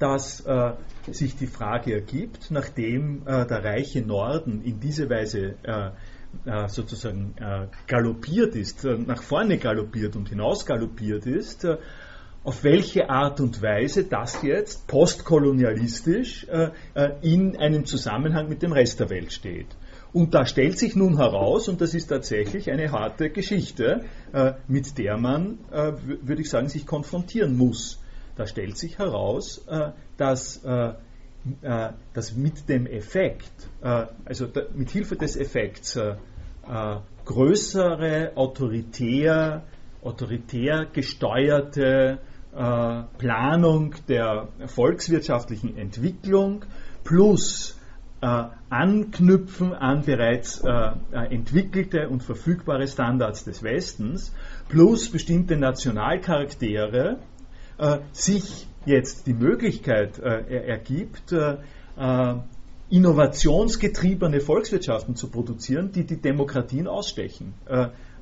[0.02, 0.72] dass äh,
[1.12, 5.92] sich die Frage ergibt, nachdem äh, der reiche Norden in diese Weise äh,
[6.46, 11.68] äh sozusagen äh, galoppiert ist, nach vorne galoppiert und hinaus galoppiert ist,
[12.44, 16.48] auf welche Art und Weise das jetzt postkolonialistisch
[17.22, 19.68] in einem Zusammenhang mit dem Rest der Welt steht.
[20.12, 24.06] Und da stellt sich nun heraus, und das ist tatsächlich eine harte Geschichte,
[24.68, 28.01] mit der man, würde ich sagen, sich konfrontieren muss.
[28.36, 30.94] Da stellt sich heraus, äh, dass, äh,
[31.62, 33.52] äh, dass mit dem Effekt,
[33.82, 36.00] also mit Hilfe des Effekts,
[37.26, 39.64] größere autoritär,
[40.04, 42.20] autoritär gesteuerte
[42.52, 46.64] Planung der volkswirtschaftlichen Entwicklung
[47.04, 47.76] plus
[48.22, 54.34] äh, anknüpfen an bereits äh, entwickelte und verfügbare Standards des Westens,
[54.70, 57.18] plus bestimmte Nationalcharaktere
[58.14, 61.58] sich jetzt die Möglichkeit äh, ergibt, äh,
[61.98, 62.36] äh,
[62.90, 67.54] innovationsgetriebene Volkswirtschaften zu produzieren, die die Demokratien ausstechen.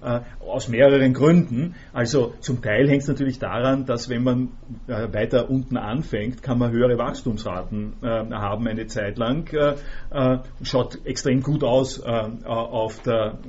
[0.02, 1.76] Äh, aus mehreren Gründen.
[1.92, 4.50] Also zum Teil hängt es natürlich daran, dass wenn man
[4.88, 9.52] äh, weiter unten anfängt, kann man höhere Wachstumsraten äh, haben eine Zeit lang.
[9.54, 9.76] Äh,
[10.12, 13.40] äh, schaut extrem gut aus äh, auf, der,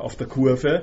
[0.00, 0.82] auf der Kurve,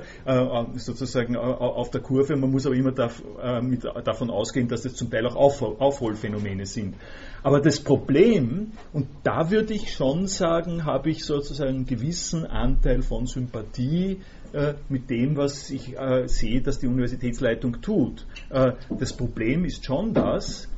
[0.74, 2.36] sozusagen auf der Kurve.
[2.36, 3.22] Man muss aber immer darf,
[3.60, 6.96] mit, davon ausgehen, dass es zum Teil auch Aufhol Aufholphänomene sind.
[7.42, 13.02] Aber das Problem, und da würde ich schon sagen, habe ich sozusagen einen gewissen Anteil
[13.02, 14.20] von Sympathie
[14.52, 18.26] äh, mit dem, was ich äh, sehe, dass die Universitätsleitung tut.
[18.50, 20.68] Äh, das Problem ist schon das,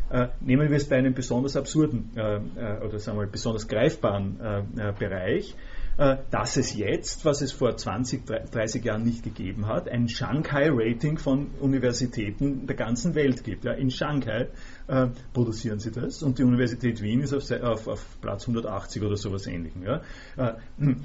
[0.41, 4.37] nehmen wir es bei einem besonders absurden oder sagen wir besonders greifbaren
[4.97, 5.57] Bereich,
[6.31, 11.49] dass es jetzt, was es vor 20, 30 Jahren nicht gegeben hat, ein Shanghai-Rating von
[11.59, 13.65] Universitäten der ganzen Welt gibt.
[13.65, 14.49] In Shanghai
[14.87, 19.17] äh, produzieren sie das und die Universität Wien ist auf, auf, auf Platz 180 oder
[19.17, 19.83] sowas ähnlichem.
[19.83, 20.03] Ja.
[20.37, 20.55] Äh,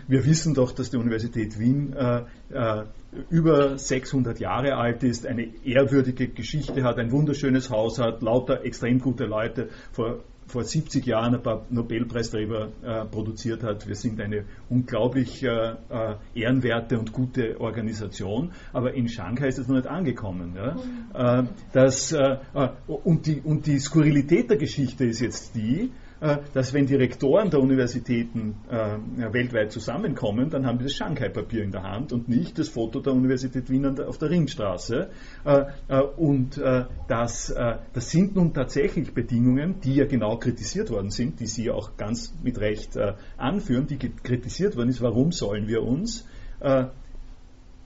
[0.08, 2.84] wir wissen doch, dass die Universität Wien äh, äh
[3.32, 9.00] über 600 Jahre alt ist, eine ehrwürdige Geschichte hat, ein wunderschönes Haus hat, lauter extrem
[9.00, 9.70] gute Leute.
[9.92, 10.20] Vor
[10.50, 13.88] vor 70 Jahren ein paar Nobelpreisträger äh, produziert hat.
[13.88, 19.68] Wir sind eine unglaublich äh, äh, ehrenwerte und gute Organisation, aber in Shanghai ist es
[19.68, 20.56] noch nicht angekommen.
[20.56, 20.76] Ja?
[20.76, 21.50] Mhm.
[21.72, 26.09] das, äh, äh, und, die, und die Skurrilität der Geschichte ist jetzt die, äh,
[26.54, 31.72] dass wenn die Rektoren der Universitäten äh, weltweit zusammenkommen, dann haben die das Shanghai-Papier in
[31.72, 35.10] der Hand und nicht das Foto der Universität Wien auf der Ringstraße.
[35.46, 36.60] Äh, und
[37.08, 37.54] das,
[37.94, 42.34] das sind nun tatsächlich Bedingungen, die ja genau kritisiert worden sind, die Sie auch ganz
[42.44, 42.98] mit Recht
[43.38, 46.26] anführen, die kritisiert worden ist, warum sollen wir uns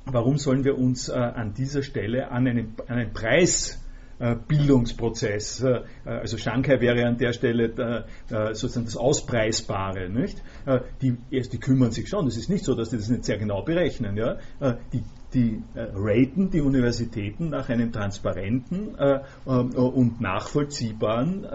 [0.05, 3.82] warum sollen wir uns an dieser Stelle an einen, an einen Preis äh,
[4.47, 5.61] Bildungsprozess.
[5.61, 8.05] Äh, also Shanghai wäre an der Stelle
[8.53, 10.09] sozusagen das Auspreisbare.
[10.09, 10.41] Nicht?
[10.65, 12.28] Äh, die, die kümmern sich schon.
[12.28, 14.17] Es ist nicht so, dass die das nicht sehr genau berechnen.
[14.17, 14.38] Ja?
[14.91, 15.03] Die,
[15.34, 18.95] die raten die Universitäten nach einem transparenten
[19.45, 21.47] und nachvollziehbaren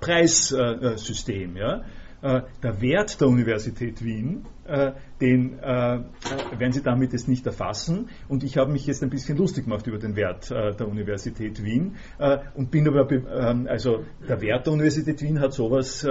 [0.00, 1.56] Preissystem.
[1.56, 1.82] Ja?
[2.24, 8.08] äh, der Wert der Universität Wien, äh, den äh, werden Sie damit jetzt nicht erfassen.
[8.28, 11.96] Und ich habe mich jetzt ein bisschen lustig gemacht über den Wert der Universität Wien
[12.54, 16.06] und bin aber, ähm, also der Wert der Universität Wien hat sowas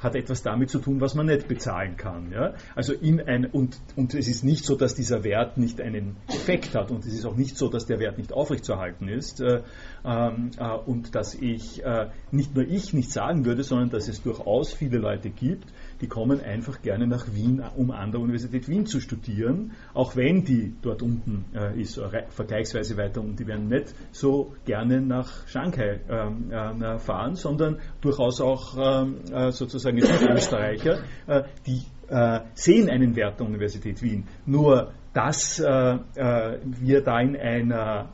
[0.00, 2.30] hat etwas damit zu tun, was man nicht bezahlen kann.
[2.30, 2.54] Ja?
[2.74, 6.74] Also in ein, und, und es ist nicht so, dass dieser Wert nicht einen Effekt
[6.74, 9.62] hat und es ist auch nicht so, dass der Wert nicht aufrechtzuerhalten ist äh,
[10.06, 14.22] ähm, äh, und dass ich, äh, nicht nur ich nicht sagen würde, sondern dass es
[14.22, 18.86] durchaus viele Leute gibt, die kommen einfach gerne nach Wien, um an der Universität Wien
[18.86, 23.36] zu studieren, auch wenn die dort unten äh, ist, vergleichsweise weiter unten.
[23.36, 29.50] Die werden nicht so gerne nach Shanghai ähm, äh, fahren, sondern durchaus auch ähm, äh,
[29.50, 34.28] sozusagen Österreicher, äh, die äh, sehen einen Wert der Universität Wien.
[34.44, 38.08] Nur dass äh, wir da in einer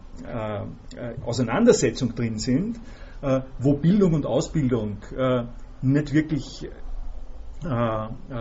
[1.27, 2.79] Auseinandersetzung drin sind,
[3.59, 4.99] wo Bildung und Ausbildung
[5.83, 6.71] nicht wirklich äh, äh,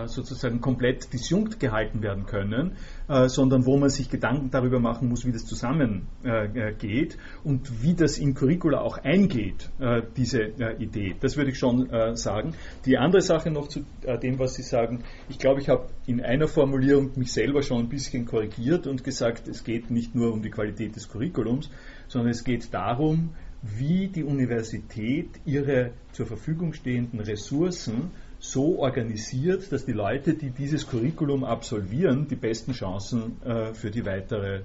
[0.05, 5.25] sozusagen komplett disjunkt gehalten werden können, äh, sondern wo man sich Gedanken darüber machen muss,
[5.25, 9.69] wie das zusammengeht und wie das in Curricula auch eingeht,
[10.17, 10.41] diese
[10.79, 11.15] Idee.
[11.19, 12.53] Das würde ich schon sagen.
[12.85, 13.81] Die andere Sache noch zu
[14.21, 17.89] dem, was Sie sagen, ich glaube, ich habe in einer Formulierung mich selber schon ein
[17.89, 21.69] bisschen korrigiert und gesagt, es geht nicht nur um die Qualität des Curriculums,
[22.07, 28.11] sondern es geht darum, wie die Universität ihre zur Verfügung stehenden Ressourcen
[28.41, 34.03] so organisiert, dass die Leute, die dieses Curriculum absolvieren, die besten Chancen äh, für die
[34.03, 34.61] weitere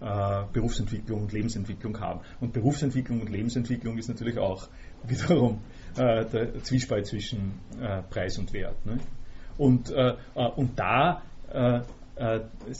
[0.00, 2.20] äh, Berufsentwicklung und Lebensentwicklung haben.
[2.40, 4.68] Und Berufsentwicklung und Lebensentwicklung ist natürlich auch
[5.08, 5.60] wiederum
[5.96, 8.84] äh, der Zwiespalt zwischen äh, Preis und Wert.
[8.84, 8.98] Ne?
[9.56, 11.22] Und, äh, äh, und da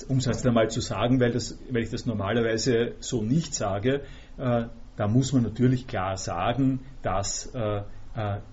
[0.09, 4.03] um es jetzt einmal zu sagen, weil, das, weil ich das normalerweise so nicht sage,
[4.37, 7.83] da muss man natürlich klar sagen, dass äh,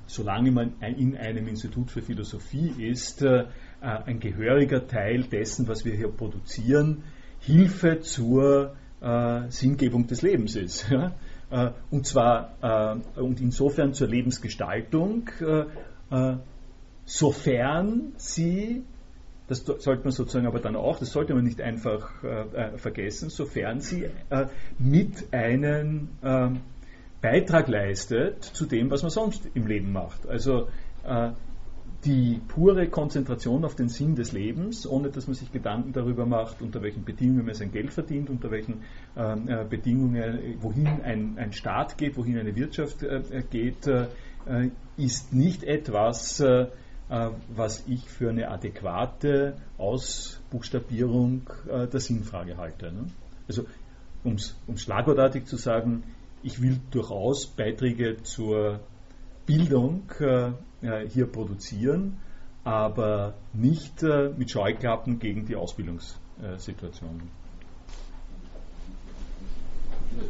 [0.08, 3.46] solange man in einem Institut für Philosophie ist, äh,
[3.82, 7.04] ein gehöriger Teil dessen, was wir hier produzieren,
[7.40, 10.92] Hilfe zur äh, Sinngebung des Lebens ist.
[11.90, 15.30] Und zwar und insofern zur Lebensgestaltung,
[17.04, 18.86] sofern sie
[19.52, 23.82] das sollte man sozusagen aber dann auch, das sollte man nicht einfach äh, vergessen, sofern
[23.82, 24.46] sie äh,
[24.80, 26.52] mit einem äh,
[27.22, 30.28] Beitrag leistet zu dem, was man sonst im Leben macht.
[30.28, 30.68] Also
[31.04, 31.32] äh,
[32.06, 36.62] die pure Konzentration auf den Sinn des Lebens, ohne dass man sich Gedanken darüber macht,
[36.62, 38.82] unter welchen Bedingungen man sein Geld verdient, unter welchen
[39.16, 44.08] ähm, äh, Bedingungen, wohin ein, ein, Staat geht, wohin eine Wirtschaft äh, geht, äh,
[44.98, 46.68] ist nicht etwas, äh,
[47.10, 52.92] äh, was ich für eine adäquate Ausbuchstabierung der Sinnfrage halte.
[52.92, 53.06] Ne?
[53.48, 53.66] Also
[54.24, 56.04] um es schlagwortartig zu sagen,
[56.44, 58.80] ich will durchaus Beiträge zur
[59.46, 60.52] Bildung äh,
[61.10, 62.18] hier produzieren,
[62.64, 67.22] aber nicht äh, mit Scheuklappen gegen die Ausbildungssituation.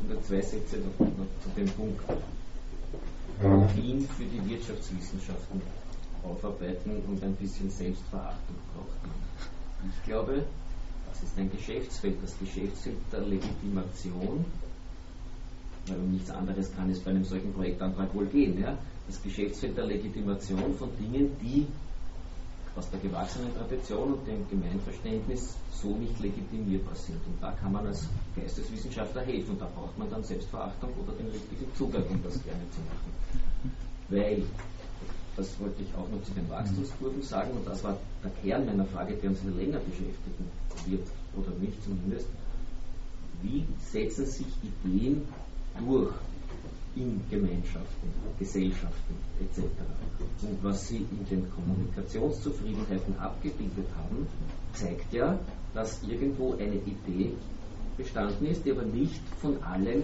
[0.08, 2.04] Nur zwei Sätze noch, noch zu dem Punkt.
[3.76, 5.62] Wien für die Wirtschaftswissenschaften
[6.24, 8.98] aufarbeiten und ein bisschen Selbstverachtung braucht.
[9.90, 10.46] Ich glaube,
[11.10, 14.46] das ist ein Geschäftsfeld, das Geschäftsfeld der Legitimation
[15.88, 18.60] weil um nichts anderes kann es bei einem solchen Projektantrag wohl gehen.
[18.62, 18.78] Ja?
[19.08, 21.66] Das Geschäftsfeld der Legitimation von Dingen, die
[22.76, 27.20] aus der gewachsenen Tradition und dem Gemeinverständnis so nicht legitimierbar sind.
[27.28, 29.58] Und da kann man als Geisteswissenschaftler helfen.
[29.60, 33.74] Da braucht man dann Selbstverachtung oder den richtigen Zugang, um das gerne zu machen.
[34.08, 34.44] Weil,
[35.36, 38.86] das wollte ich auch noch zu den Wachstumskurven sagen, und das war der Kern meiner
[38.86, 40.46] Frage, der uns hier länger beschäftigen
[40.86, 42.28] wird, oder mich zumindest.
[43.42, 45.24] Wie setzen sich Ideen
[45.80, 46.14] durch
[46.96, 49.62] in Gemeinschaften, Gesellschaften etc.
[50.42, 54.28] Und was Sie in den Kommunikationszufriedenheiten abgebildet haben,
[54.74, 55.40] zeigt ja,
[55.74, 57.34] dass irgendwo eine Idee
[57.98, 60.04] bestanden ist, die aber nicht von allen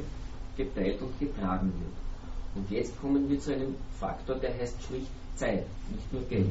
[0.55, 1.93] geteilt und getragen wird.
[2.55, 6.47] Und jetzt kommen wir zu einem Faktor, der heißt schlicht Zeit, nicht nur Geld.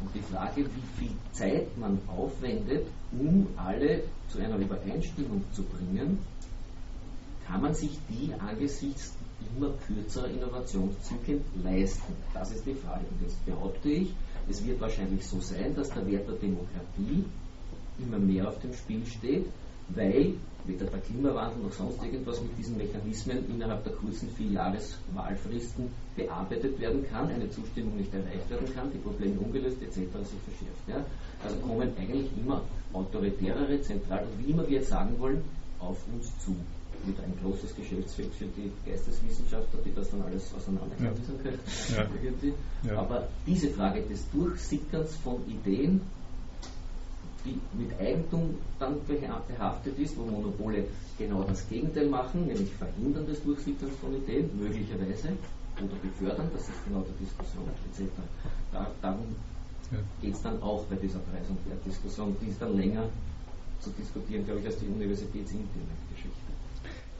[0.00, 6.18] Und die Frage, wie viel Zeit man aufwendet, um alle zu einer Übereinstimmung zu bringen,
[7.50, 9.12] kann man sich die angesichts
[9.56, 12.12] immer kürzerer Innovationszyklen leisten?
[12.32, 13.04] Das ist die Frage.
[13.10, 14.14] Und jetzt behaupte ich,
[14.48, 17.24] es wird wahrscheinlich so sein, dass der Wert der Demokratie
[17.98, 19.46] immer mehr auf dem Spiel steht,
[19.88, 26.78] weil weder der Klimawandel noch sonst irgendwas mit diesen Mechanismen innerhalb der kurzen Vierjahreswahlfristen bearbeitet
[26.78, 29.96] werden kann, eine Zustimmung nicht erreicht werden kann, die Probleme ungelöst etc.
[29.96, 30.88] sich verschärft.
[30.88, 31.04] Ja?
[31.44, 32.62] Also kommen eigentlich immer
[32.92, 35.42] autoritärere, zentral und wie immer wir sagen wollen,
[35.80, 36.54] auf uns zu.
[37.06, 41.42] Wieder ein großes Geschäftsfeld für die Geisteswissenschaftler, die das dann alles auseinanderklamüsern ja.
[41.42, 42.54] können.
[42.82, 42.98] Ja.
[42.98, 46.00] Aber diese Frage des Durchsickerns von Ideen,
[47.44, 50.84] die mit Eigentum dann behaftet ist, wo Monopole
[51.18, 55.28] genau das Gegenteil machen, nämlich verhindern das Durchsickern von Ideen, möglicherweise,
[55.76, 58.10] oder befördern, das ist genau die Diskussion etc.
[58.72, 59.34] Da, darum
[59.90, 59.98] ja.
[60.20, 63.08] geht es dann auch bei dieser Preis- und Wertdiskussion, die ist dann länger
[63.80, 66.49] zu diskutieren, glaube ich, als die universitätsinterne Geschichte.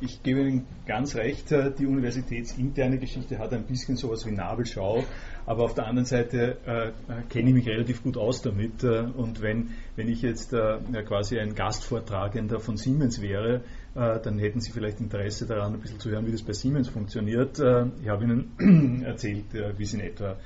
[0.03, 5.05] Ich gebe Ihnen ganz recht, äh, die universitätsinterne Geschichte hat ein bisschen sowas wie Nabelschau,
[5.45, 6.93] aber auf der anderen Seite äh, äh,
[7.29, 11.39] kenne ich mich relativ gut aus damit äh, und wenn, wenn ich jetzt äh, quasi
[11.39, 13.63] ein Gastvortragender von Siemens wäre,
[13.95, 16.89] äh, dann hätten Sie vielleicht Interesse daran, ein bisschen zu hören, wie das bei Siemens
[16.89, 17.59] funktioniert.
[17.59, 20.37] ich habe Ihnen erzählt, wie es in etwa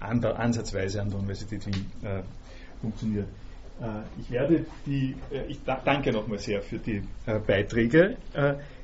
[0.00, 1.86] ansatzweise an der Universität Wien
[2.80, 3.28] funktioniert.
[3.80, 8.16] Äh, ich werde die, äh, ich danke nochmal sehr für die äh, Beiträge.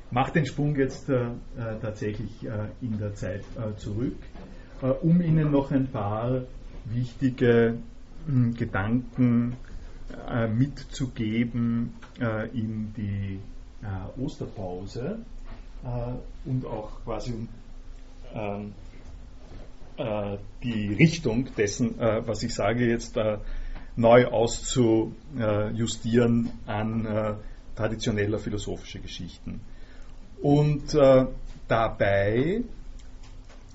[0.09, 1.11] Mache den Sprung jetzt
[1.81, 2.47] tatsächlich
[2.79, 3.43] in der Zeit
[3.75, 4.15] zurück,
[5.01, 6.43] um Ihnen noch ein paar
[6.85, 7.77] wichtige
[8.25, 9.57] hm, Gedanken
[10.57, 11.91] mitzugeben
[12.53, 13.41] in die
[14.17, 15.19] Osterpause
[16.45, 17.49] und auch quasi um
[18.33, 18.73] ähm,
[20.63, 23.17] die Richtung dessen, was ich sage, jetzt
[23.97, 27.33] neu auszujustieren an äh,
[27.75, 29.59] traditioneller philosophischer Geschichten.
[30.41, 31.25] Und äh,
[31.67, 32.61] dabei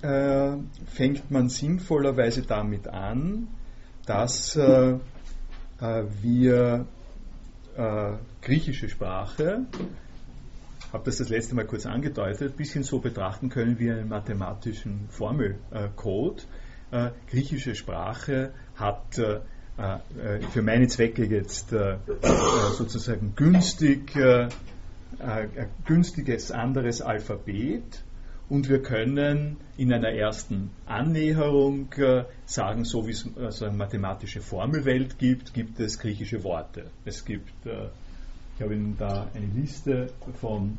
[0.01, 0.53] äh,
[0.86, 3.49] fängt man sinnvollerweise damit an,
[4.07, 4.59] dass
[6.23, 6.86] wir
[8.40, 9.66] griechische Sprache,
[10.93, 15.09] habe das das letzte Mal kurz angedeutet, ein bisschen so betrachten können wie einen mathematischen
[15.09, 16.47] Formelcode.
[17.28, 19.19] griechische Sprache hat
[20.51, 21.97] für meine Zwecke jetzt äh,
[22.77, 24.12] sozusagen günstig,
[25.86, 28.03] günstiges anderes Alphabet.
[28.49, 31.89] Und wir können in einer ersten Annäherung
[32.44, 36.90] sagen, so wie es also eine mathematische Formelwelt gibt, gibt es griechische Worte.
[37.07, 40.77] Es gibt, ich habe Ihnen da eine Liste von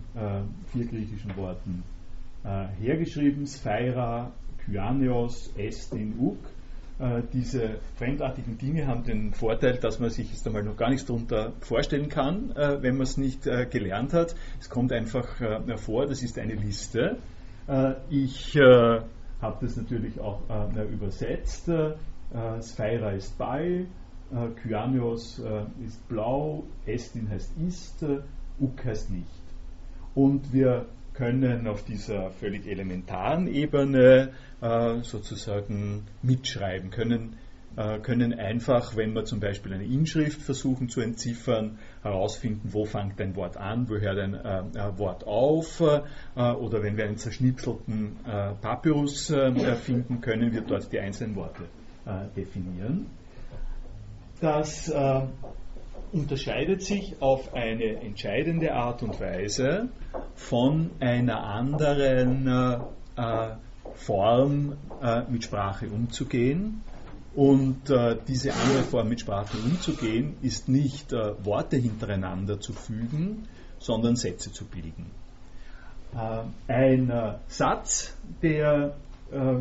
[0.71, 1.83] vier griechischen Worten
[2.79, 4.31] hergeschrieben, Sphaira,
[4.65, 6.37] Kyanios, Estin, Uk.
[6.37, 6.62] äh,
[7.33, 11.53] diese fremdartigen Dinge haben den Vorteil, dass man sich jetzt einmal noch gar nichts darunter
[11.59, 14.35] vorstellen kann, äh, wenn man es nicht äh, gelernt hat.
[14.59, 15.27] Es kommt einfach
[15.77, 17.17] vor, das ist eine Liste.
[18.09, 20.41] ich habe das natürlich auch
[20.91, 21.69] übersetzt.
[22.61, 23.85] Sphaira ist Ball,
[24.61, 25.41] Kyanios
[25.85, 28.05] ist blau, Estin heißt ist,
[28.59, 29.27] Uk heißt nicht.
[30.15, 34.31] Und wir können auf dieser völlig elementaren Ebene
[34.61, 37.37] äh, sozusagen mitschreiben, können,
[37.75, 43.19] äh, können einfach, wenn wir zum Beispiel eine Inschrift versuchen zu entziffern, herausfinden, wo fängt
[43.21, 48.17] ein Wort an, wo hört ein äh, Wort auf, äh, oder wenn wir einen zerschnipselten
[48.25, 51.63] äh, Papyrus äh, finden, können wir dort die einzelnen Worte
[52.35, 53.05] definieren.
[54.41, 54.91] Das
[56.13, 59.89] unterscheidet sich auf eine entscheidende Art und Weise
[60.35, 63.55] von einer anderen äh,
[63.95, 66.81] Form äh, mit Sprache umzugehen.
[67.35, 73.47] Und äh, diese andere Form mit Sprache umzugehen ist nicht äh, Worte hintereinander zu fügen,
[73.79, 75.07] sondern Sätze zu bilden.
[76.13, 78.95] Äh, ein äh, Satz, der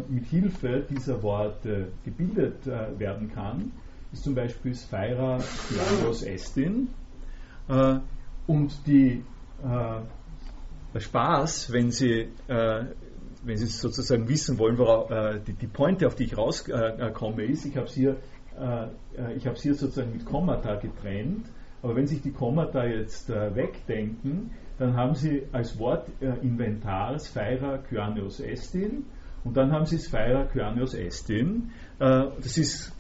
[0.08, 3.72] mit Hilfe dieser Worte gebildet werden kann,
[4.12, 5.38] ist zum Beispiel Sphaira
[5.70, 6.88] Lagos Estin.
[7.68, 7.98] Äh,
[8.46, 9.24] und die,
[9.62, 10.00] äh,
[10.94, 12.84] der Spaß, wenn Sie, äh,
[13.44, 17.64] wenn Sie sozusagen wissen wollen, worauf, äh, die, die Pointe, auf die ich rauskomme, ist,
[17.64, 18.16] ich habe es hier,
[18.58, 21.46] äh, ich hier sozusagen mit Kommata getrennt,
[21.82, 27.78] aber wenn sich die Kommata jetzt äh, wegdenken, dann haben Sie als Wort Inventar Sphaira
[27.78, 29.04] Kyanios Estin
[29.44, 31.70] und dann haben Sie Sphaira Kyanios Estin.
[31.98, 32.92] das ist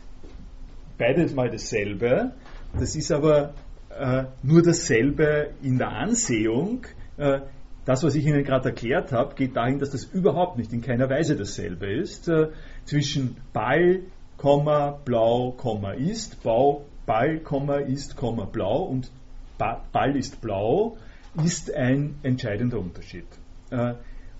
[1.02, 2.32] beides mal dasselbe.
[2.78, 3.54] Das ist aber
[3.90, 6.86] äh, nur dasselbe in der Ansehung.
[7.16, 7.40] Äh,
[7.84, 11.10] das, was ich Ihnen gerade erklärt habe, geht dahin, dass das überhaupt nicht in keiner
[11.10, 12.28] Weise dasselbe ist.
[12.28, 12.48] Äh,
[12.84, 14.02] zwischen Ball,
[14.36, 19.10] Komma, Blau, Komma ist, Bau, Ball, Komma ist, Komma, Blau und
[19.58, 20.96] ba Ball ist blau,
[21.44, 23.26] ist ein entscheidender Unterschied.
[23.70, 23.94] Äh,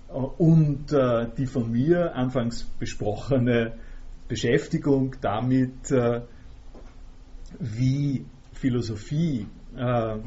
[0.07, 3.73] und äh, die von mir anfangs besprochene
[4.27, 6.21] Beschäftigung damit, äh,
[7.59, 10.17] wie Philosophie äh,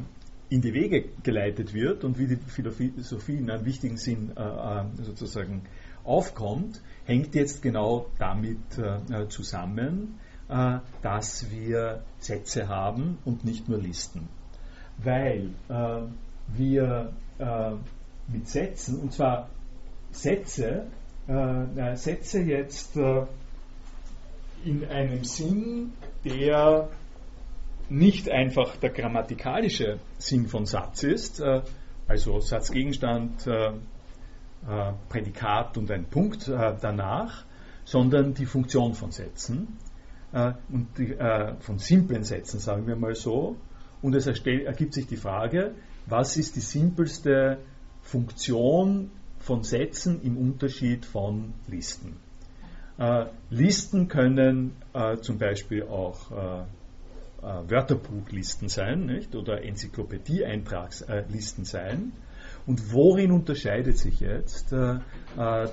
[0.49, 4.85] in die Wege geleitet wird und wie die Philosophie in einem wichtigen Sinn äh, äh
[5.03, 5.63] sozusagen
[6.03, 13.79] aufkommt, hängt jetzt genau damit äh, zusammen, äh, dass wir Sätze haben und nicht nur
[13.79, 14.29] Listen.
[14.97, 16.01] Weil äh,
[16.55, 17.71] wir äh,
[18.29, 19.49] mit Sätzen, und zwar
[20.11, 20.87] Sätze,
[21.27, 23.25] äh, Sätze jetzt äh,
[24.63, 25.93] in einem Sinn,
[26.25, 26.89] der
[27.89, 31.61] nicht einfach der grammatikalische Sinn von Satz ist, äh,
[32.07, 37.45] also Satzgegenstand, äh, äh, Prädikat und ein Punkt danach,
[37.85, 39.77] sondern die Funktion von Sätzen
[40.33, 41.15] und die,
[41.59, 43.55] von simplen Sätzen, sagen wir mal so.
[44.01, 45.73] Und es ergibt sich die Frage,
[46.05, 47.59] was ist die simpelste
[48.01, 52.17] Funktion von Sätzen im Unterschied von Listen?
[53.49, 54.73] Listen können
[55.21, 56.65] zum Beispiel auch
[57.47, 59.35] äh, Wörterbuchlisten sein nicht?
[59.35, 62.13] oder Enzyklopädie-Eintragslisten sein.
[62.65, 64.99] Und worin unterscheidet sich jetzt äh, äh,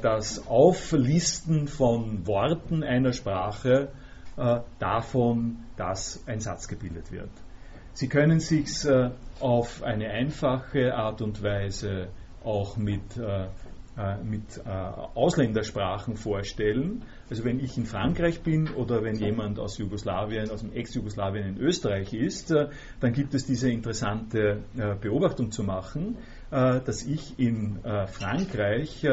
[0.00, 3.88] das Auflisten von Worten einer Sprache
[4.36, 7.30] äh, davon, dass ein Satz gebildet wird?
[7.92, 9.10] Sie können sich äh,
[9.40, 12.08] auf eine einfache Art und Weise
[12.44, 13.48] auch mit äh, äh,
[14.24, 17.02] mit äh, Ausländersprachen vorstellen.
[17.30, 21.58] Also wenn ich in Frankreich bin oder wenn jemand aus Jugoslawien, aus dem Ex-Jugoslawien in
[21.58, 24.64] Österreich ist, äh, dann gibt es diese interessante
[25.00, 26.16] Beobachtung zu machen,
[26.50, 29.04] dass ich in Frankreich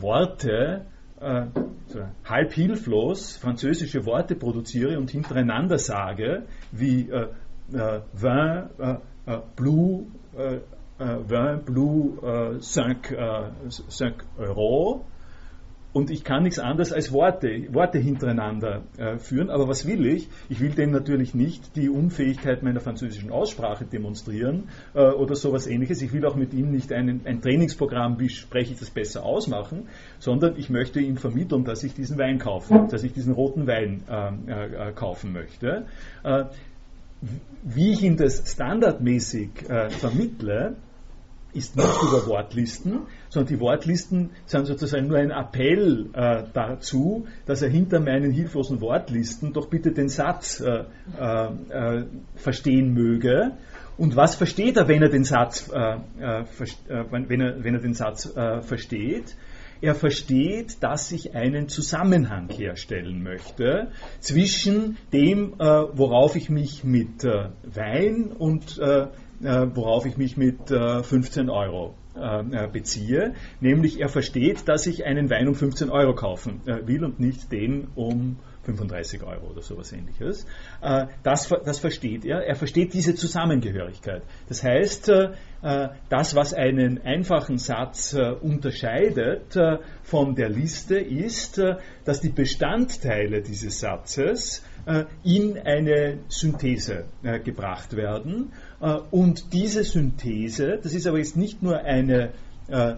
[0.00, 0.86] Worte
[1.86, 7.10] so halb hilflos französische Worte produziere und hintereinander sage, wie
[7.68, 8.68] Vin,
[9.56, 10.06] Blue,
[10.98, 13.50] Vin Blue äh, 5, äh,
[13.88, 15.04] 5 Euro
[15.94, 19.48] und ich kann nichts anderes als Worte, Worte hintereinander äh, führen.
[19.48, 20.28] Aber was will ich?
[20.48, 26.02] Ich will dem natürlich nicht die Unfähigkeit meiner französischen Aussprache demonstrieren äh, oder sowas ähnliches.
[26.02, 29.86] Ich will auch mit ihm nicht einen, ein Trainingsprogramm, wie spreche ich das besser ausmachen,
[30.18, 34.02] sondern ich möchte ihm vermitteln, dass ich diesen Wein kaufe, dass ich diesen roten Wein
[34.08, 35.86] äh, kaufen möchte.
[37.62, 40.76] Wie ich ihn das standardmäßig äh, vermittle,
[41.54, 47.62] ist nicht über Wortlisten, sondern die Wortlisten sind sozusagen nur ein Appell äh, dazu, dass
[47.62, 50.84] er hinter meinen hilflosen Wortlisten doch bitte den Satz äh,
[51.18, 53.52] äh, äh verstehen möge.
[53.96, 56.44] Und was versteht er, wenn er den Satz, äh, äh,
[57.10, 58.32] wenn er, wenn er den Satz
[58.62, 59.36] versteht?
[59.80, 63.90] Er versteht, dass ich einen Zusammenhang herstellen möchte
[64.20, 68.78] zwischen dem, worauf ich mich mit Wein und
[69.44, 73.34] äh, worauf ich mich mit 15 äh, Euro äh, beziehe.
[73.60, 77.88] Nämlich er versteht, dass ich einen Wein um 15 Euro kaufen will und nicht den
[77.94, 80.46] um 35 Euro oder sowas ähnliches.
[81.22, 82.46] Das, das versteht er.
[82.46, 84.22] Er versteht diese Zusammengehörigkeit.
[84.48, 85.12] Das heißt,
[86.08, 89.56] das, was einen einfachen Satz unterscheidet
[90.02, 91.58] von der Liste, ist,
[92.04, 94.62] dass die Bestandteile dieses Satzes
[95.22, 97.06] in eine Synthese
[97.42, 98.52] gebracht werden
[98.84, 102.32] äh, und diese Synthese, das ist aber jetzt nicht nur eine,
[102.68, 102.94] äh,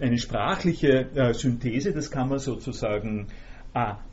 [0.00, 3.28] eine sprachliche äh, Synthese, das kann man sozusagen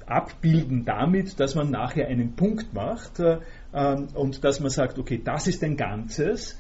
[0.07, 5.45] abbilden damit, dass man nachher einen Punkt macht ähm, und dass man sagt, okay, das
[5.45, 6.57] ist ein Ganzes.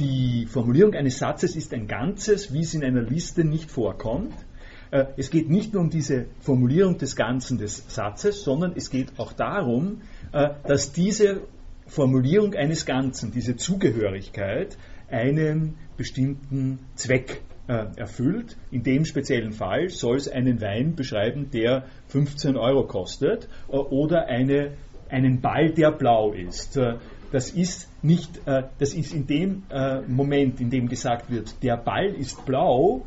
[0.00, 4.34] Die Formulierung eines Satzes ist ein Ganzes, wie es in einer Liste nicht vorkommt.
[5.16, 9.32] Es geht nicht nur um diese Formulierung des Ganzen des Satzes, sondern es geht auch
[9.32, 10.00] darum,
[10.32, 11.42] dass diese
[11.86, 14.78] Formulierung eines Ganzen, diese Zugehörigkeit,
[15.10, 18.56] einen bestimmten Zweck äh, erfüllt.
[18.70, 24.26] In dem speziellen Fall soll es einen Wein beschreiben, der 15 Euro kostet äh, oder
[24.26, 24.72] eine,
[25.08, 26.78] einen Ball, der blau ist.
[27.32, 31.76] Das ist nicht, äh, das ist in dem äh, Moment, in dem gesagt wird, der
[31.76, 33.04] Ball ist blau,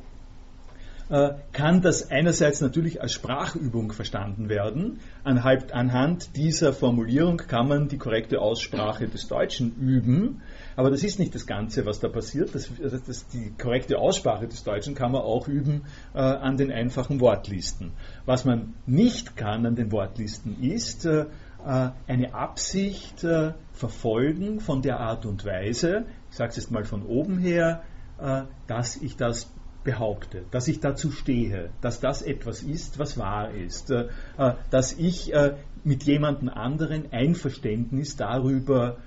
[1.09, 4.99] äh, kann das einerseits natürlich als Sprachübung verstanden werden.
[5.23, 10.41] Anhand dieser Formulierung kann man die korrekte Aussprache des Deutschen üben,
[10.75, 12.55] aber das ist nicht das Ganze, was da passiert.
[12.55, 12.71] Das,
[13.05, 15.83] das, die korrekte Aussprache des Deutschen kann man auch üben
[16.13, 17.91] äh, an den einfachen Wortlisten.
[18.25, 21.25] Was man nicht kann an den Wortlisten ist, äh
[21.65, 27.03] eine Absicht äh, verfolgen von der Art und Weise, ich sage es jetzt mal von
[27.03, 27.83] oben her,
[28.19, 29.51] äh, dass ich das
[29.83, 34.07] behaupte, dass ich dazu stehe, dass das etwas ist, was wahr ist, äh,
[34.37, 38.97] äh, dass ich äh, mit jemandem anderen Einverständnis darüber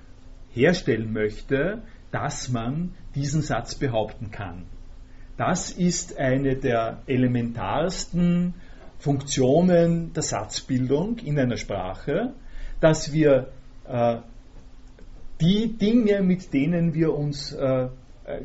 [0.51, 1.81] herstellen möchte,
[2.11, 4.65] dass man diesen Satz behaupten kann.
[5.37, 8.53] Das ist eine der elementarsten
[8.99, 12.33] Funktionen der Satzbildung in einer Sprache,
[12.79, 13.49] dass wir
[15.39, 17.55] die Dinge, mit denen wir uns,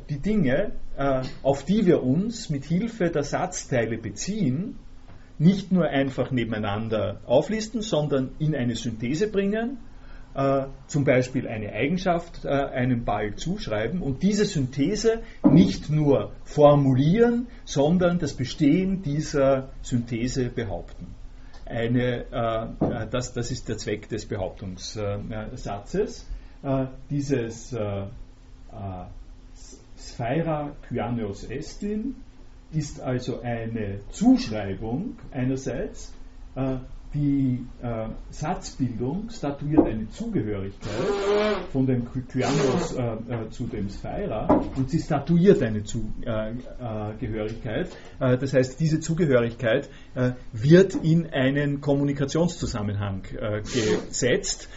[0.08, 4.78] die Dinge, äh, auf die wir uns mit Hilfe der Satzteile beziehen,
[5.38, 9.78] nicht nur einfach nebeneinander auflisten, sondern in eine Synthese bringen
[10.34, 17.48] äh, zum Beispiel eine Eigenschaft äh, einem Ball zuschreiben und diese Synthese nicht nur formulieren,
[17.64, 21.14] sondern das Bestehen dieser Synthese behaupten.
[21.72, 26.26] Eine, äh, äh das, das ist der Zweck des Behauptungssatzes.
[26.62, 28.04] Äh, dieses äh,
[29.98, 32.16] Sphaira Kyaneos Estin
[32.72, 36.12] ist also eine Zuschreibung einerseits,
[37.14, 40.90] die äh, Satzbildung statuiert eine Zugehörigkeit
[41.70, 47.88] von dem Kyanos äh, äh, zu dem Sphaira und sie statuiert eine Zugehörigkeit.
[48.20, 53.22] Äh, äh, das heißt, diese Zugehörigkeit äh, wird in einen Kommunikationszusammenhang
[53.62, 54.68] gesetzt.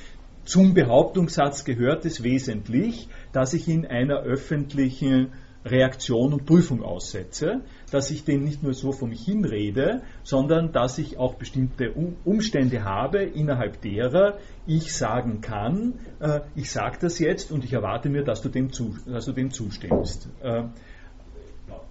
[0.43, 5.33] Zum Behauptungssatz gehört es wesentlich, dass ich in einer öffentlichen
[5.65, 10.97] Reaktion und Prüfung aussetze, dass ich den nicht nur so vor mich hinrede, sondern dass
[10.97, 11.93] ich auch bestimmte
[12.23, 14.37] Umstände habe, innerhalb derer
[14.67, 18.71] ich sagen kann, äh, ich sage das jetzt und ich erwarte mir, dass du dem,
[18.71, 20.29] zu, dass du dem zustimmst.
[20.41, 20.63] Äh,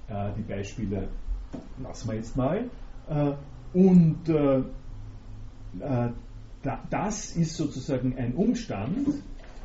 [0.09, 1.09] äh, die Beispiele
[1.83, 2.69] lassen wir jetzt mal.
[3.09, 3.33] Äh,
[3.73, 4.59] und äh,
[5.81, 6.11] äh,
[6.91, 9.09] das ist sozusagen ein Umstand,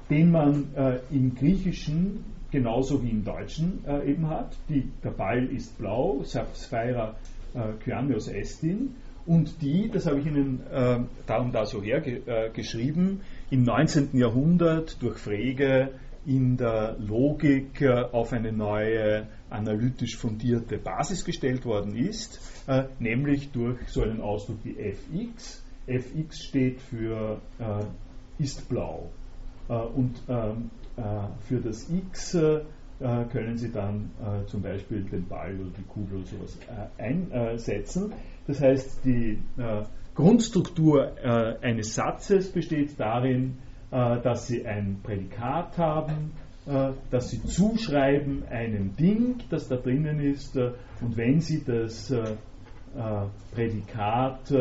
[0.10, 4.56] den man im Griechischen genauso wie im Deutschen äh, eben hat.
[4.70, 7.16] Die, der Ball ist blau, Sapphira
[7.54, 8.96] äh, Kyanios Estin.
[9.26, 13.22] Und die, das habe ich Ihnen äh, da und da so hergeschrieben,
[13.52, 14.18] äh, im 19.
[14.18, 15.92] Jahrhundert durch Frege
[16.26, 23.52] in der Logik äh, auf eine neue analytisch fundierte Basis gestellt worden ist, äh, nämlich
[23.52, 25.64] durch so einen Ausdruck wie fx.
[25.88, 27.42] fx steht für
[28.38, 29.10] ist blau.
[29.68, 30.79] und ähm, äh,
[31.48, 32.36] für das X
[33.02, 36.58] äh, können Sie dann äh, zum Beispiel den Ball oder die Kugel oder sowas
[36.98, 38.14] einsetzen.
[38.46, 39.40] Das heißt, die
[40.16, 41.12] Grundstruktur
[41.62, 43.60] eines Satzes besteht darin,
[43.92, 46.32] dass Sie ein Prädikat haben,
[47.12, 52.12] dass Sie zuschreiben einem Ding, das da drinnen ist, und wenn Sie das
[53.54, 54.52] Prädikat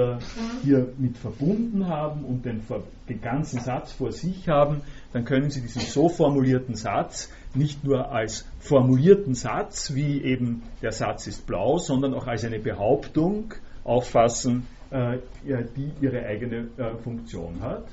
[0.62, 4.82] hier mit verbunden haben und den ganzen Satz vor sich haben,
[5.12, 10.92] dann können Sie diesen so formulierten Satz nicht nur als formulierten Satz, wie eben der
[10.92, 13.54] Satz ist blau, sondern auch als eine Behauptung
[13.84, 17.84] auffassen, äh, die ihre eigene äh, Funktion hat.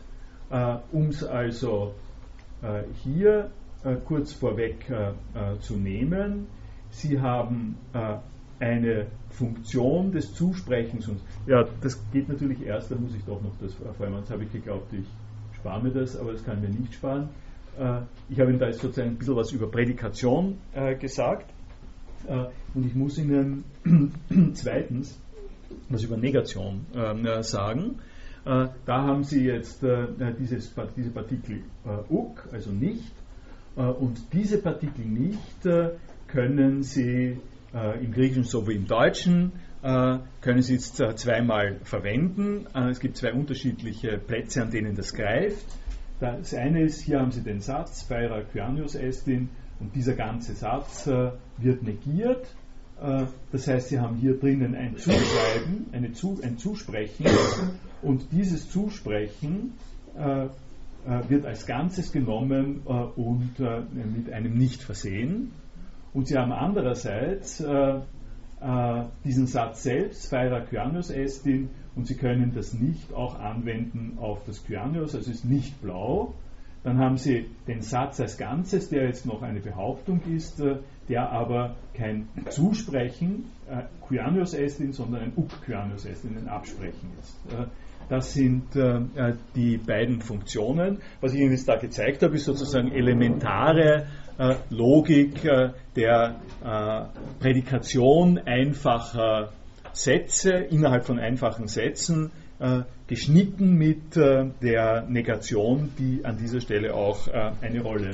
[0.50, 1.94] Äh, um es also
[2.62, 3.52] äh, hier
[3.84, 6.48] äh, kurz vorweg äh, zu nehmen,
[6.92, 7.76] Sie haben
[8.60, 13.52] eine Funktion des Zusprechens und ja, das geht natürlich erst, da muss ich doch noch
[13.60, 15.06] das vorhin, das habe ich geglaubt, ich
[15.66, 17.30] spare mir das, aber das kann ich mir nicht sparen.
[17.80, 21.52] Äh, ich habe Ihnen da jetzt sozusagen ein bisschen was über Prädikation äh, gesagt
[22.28, 23.64] äh, und ich muss Ihnen
[24.54, 25.20] zweitens
[25.90, 26.86] was über Negation
[27.42, 28.00] sagen.
[28.44, 29.84] Da haben Sie jetzt
[30.40, 31.64] dieses, diese Partikel
[32.10, 33.12] uk, also nicht,
[33.76, 35.68] und diese Partikel nicht
[36.28, 37.38] können Sie
[37.74, 39.54] im Griechischen sowie im Deutschen
[39.86, 42.66] können Sie jetzt äh, zweimal verwenden.
[42.74, 45.66] Äh, es gibt zwei unterschiedliche Plätze, an denen das greift.
[46.20, 49.50] Das eine ist, hier haben Sie den Satz, Speira Kyanius Estin,
[49.80, 51.06] und dieser ganze Satz
[51.58, 52.48] wird negiert.
[53.52, 57.26] Das heißt, Sie haben hier drinnen ein Zuschreiben, eine Zu, ein Zusprechen,
[58.02, 59.74] und dieses Zusprechen
[61.28, 62.84] wird als Ganzes genommen
[63.18, 63.60] und
[64.16, 65.52] mit einem Nicht versehen.
[66.14, 67.62] Und Sie haben andererseits
[68.62, 74.44] äh, diesen Satz selbst, Phaira Kyanios Estin, und Sie können das nicht auch anwenden auf
[74.46, 76.34] das Kyanios, also ist nicht blau.
[76.84, 80.78] Dann haben Sie den Satz als Ganzes, der jetzt noch eine Behauptung ist, äh,
[81.10, 87.54] der aber kein Zusprechen, äh, Kyanios Estin, sondern ein Uk Kyanios Estin, ein Absprechen ist.
[87.54, 87.66] Äh,
[88.10, 91.00] das sind äh, äh, die beiden Funktionen.
[91.22, 94.06] Was ich Ihnen jetzt da gezeigt habe, ist sozusagen elementare
[94.70, 97.06] Logik äh, der äh,
[97.40, 99.52] Prädikation einfacher
[99.94, 107.28] Sätze innerhalb von einfachen Sätzen, äh, geschnitten mit der Negation, die an dieser Stelle auch
[107.62, 108.12] eine Rolle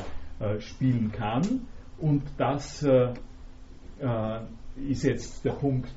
[0.60, 1.62] spielen kann.
[1.98, 2.86] Und das
[4.76, 5.94] ist jetzt der Punkt,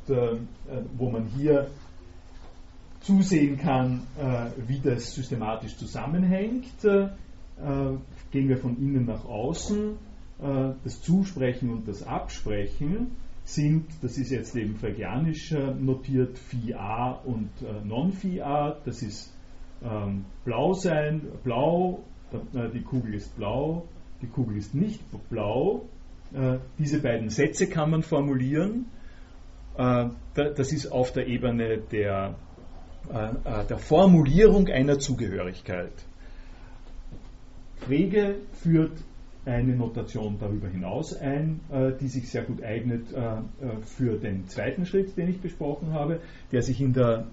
[0.96, 1.66] wo man hier
[3.04, 6.84] zusehen kann, äh, wie das systematisch zusammenhängt.
[6.84, 7.08] Äh,
[8.30, 9.96] gehen wir von innen nach außen.
[10.44, 17.12] Äh, das Zusprechen und das Absprechen sind, das ist jetzt eben freudianisch notiert, Phi A
[17.12, 17.50] und
[17.84, 18.76] Non-Phi A.
[18.86, 19.34] Das ist
[19.82, 23.86] ähm, blau sein, blau, die Kugel ist blau,
[24.22, 25.82] die Kugel ist nicht blau.
[26.78, 28.86] Diese beiden Sätze kann man formulieren.
[29.76, 32.34] Das ist auf der Ebene der
[33.12, 35.92] äh, äh, der Formulierung einer Zugehörigkeit.
[37.76, 38.92] Frege führt
[39.46, 43.40] eine Notation darüber hinaus ein, äh, die sich sehr gut eignet äh, äh,
[43.84, 46.20] für den zweiten Schritt, den ich besprochen habe,
[46.52, 47.26] der sich in der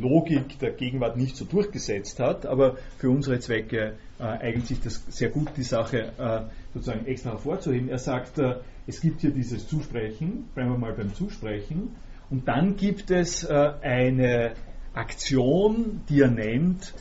[0.00, 5.28] Logik der Gegenwart nicht so durchgesetzt hat, aber für unsere Zwecke eignet sich das sehr
[5.28, 7.88] gut, die Sache sozusagen extra hervorzuheben.
[7.88, 8.40] Er sagt,
[8.88, 11.94] es gibt hier dieses Zusprechen, bleiben wir mal beim Zusprechen,
[12.30, 14.54] und dann gibt es eine
[14.92, 16.94] Aktion, die er nennt,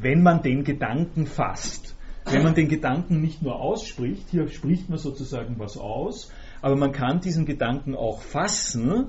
[0.00, 1.93] wenn man den Gedanken fasst
[2.24, 6.32] wenn man den Gedanken nicht nur ausspricht, hier spricht man sozusagen was aus,
[6.62, 9.08] aber man kann diesen Gedanken auch fassen.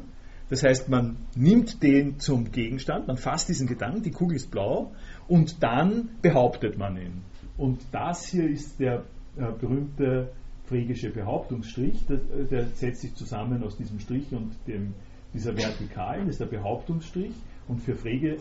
[0.49, 4.91] Das heißt, man nimmt den zum Gegenstand, man fasst diesen Gedanken, die Kugel ist blau,
[5.27, 7.21] und dann behauptet man ihn.
[7.57, 9.05] Und das hier ist der
[9.37, 10.29] äh, berühmte
[10.65, 14.93] phrygische Behauptungsstrich, der, der, setzt sich zusammen aus diesem Strich und dem,
[15.33, 17.33] dieser Vertikalen, das ist der Behauptungsstrich.
[17.67, 18.37] Und für Frege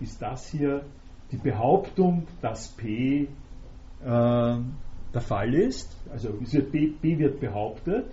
[0.00, 0.84] ist das hier
[1.32, 3.28] die Behauptung, dass P
[4.00, 5.96] der Fall ist.
[6.10, 8.06] Also wird B, B, wird behauptet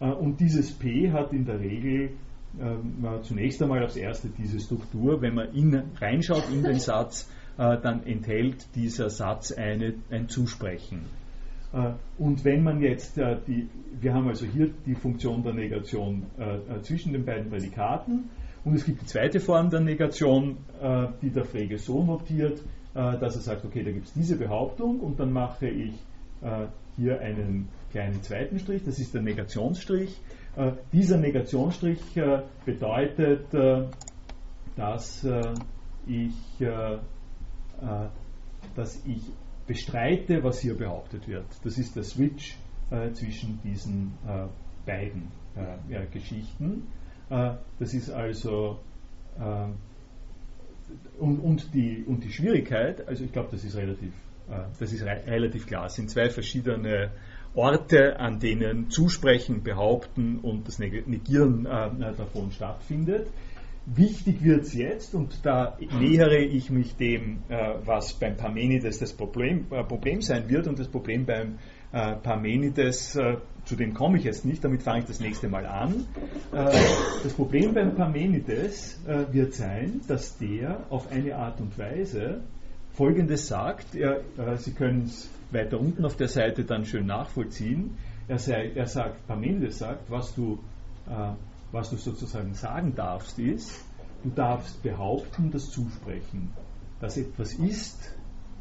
[0.00, 2.10] äh, und dieses P hat in der Regel
[2.58, 5.20] äh, zunächst einmal als erste diese Struktur.
[5.20, 7.28] Wenn man in, reinschaut in den Satz,
[7.58, 11.02] äh, dann enthält dieser Satz eine, ein Zusprechen.
[11.72, 13.68] Äh, und wenn man jetzt die,
[14.00, 16.24] wir haben also hier die Funktion der Negation
[16.82, 18.30] zwischen den beiden Prädikaten
[18.64, 20.56] und es gibt die zweite Form der Negation,
[21.20, 22.62] die der Frege so notiert,
[22.94, 25.94] dass er sagt, okay, da gibt es diese Behauptung und dann mache ich
[26.42, 26.66] äh,
[26.96, 30.20] hier einen kleinen zweiten Strich, das ist der Negationsstrich.
[30.56, 32.00] Äh, dieser Negationsstrich
[32.64, 33.46] bedeutet,
[34.76, 35.26] dass
[36.06, 36.34] ich,
[38.76, 39.22] dass ich
[39.66, 41.46] bestreite, was hier behauptet wird.
[41.64, 42.56] Das ist der Switch
[43.14, 44.12] zwischen diesen
[44.86, 45.28] beiden
[46.12, 46.86] Geschichten.
[47.28, 48.78] das ist also
[51.18, 54.12] und, und, die, und die Schwierigkeit, also ich glaube, das ist relativ,
[54.50, 57.10] äh, das ist re relativ klar, es sind zwei verschiedene
[57.54, 63.28] Orte, an denen Zusprechen, Behaupten und das Negieren äh, davon stattfindet.
[63.86, 69.12] Wichtig wird es jetzt, und da nähere ich mich dem, äh, was beim Parmenides das
[69.12, 71.58] Problem, äh, Problem sein wird, und das Problem beim
[71.92, 75.66] äh, Parmenides, äh, zu dem komme ich jetzt nicht, damit fange ich das nächste Mal
[75.66, 76.06] an.
[76.52, 76.70] Äh,
[77.22, 82.42] das Problem beim Parmenides äh, wird sein, dass der auf eine Art und Weise
[82.92, 87.96] Folgendes sagt, er, äh, Sie können es weiter unten auf der Seite dann schön nachvollziehen,
[88.28, 90.58] er, sei, er sagt, Parmenides sagt, was du,
[91.70, 93.84] was du sozusagen sagen darfst, ist,
[94.22, 96.50] du darfst behaupten, das Zusprechen,
[97.00, 98.14] dass etwas ist,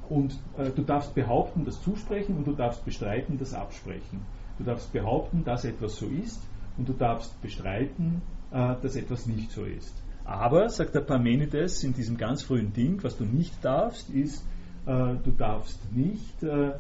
[0.09, 4.21] und äh, du darfst behaupten, das Zusprechen und du darfst bestreiten, das Absprechen.
[4.57, 6.41] Du darfst behaupten, dass etwas so ist
[6.77, 8.21] und du darfst bestreiten,
[8.51, 9.93] äh, dass etwas nicht so ist.
[10.25, 14.45] Aber, sagt der Parmenides in diesem ganz frühen Ding, was du nicht darfst, ist,
[14.85, 16.71] äh, du darfst nicht äh,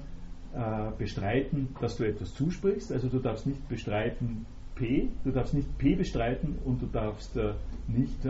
[0.99, 2.91] bestreiten, dass du etwas zusprichst.
[2.91, 4.45] Also du darfst nicht bestreiten
[4.75, 7.35] P, du darfst nicht P bestreiten und du darfst
[7.87, 8.23] nicht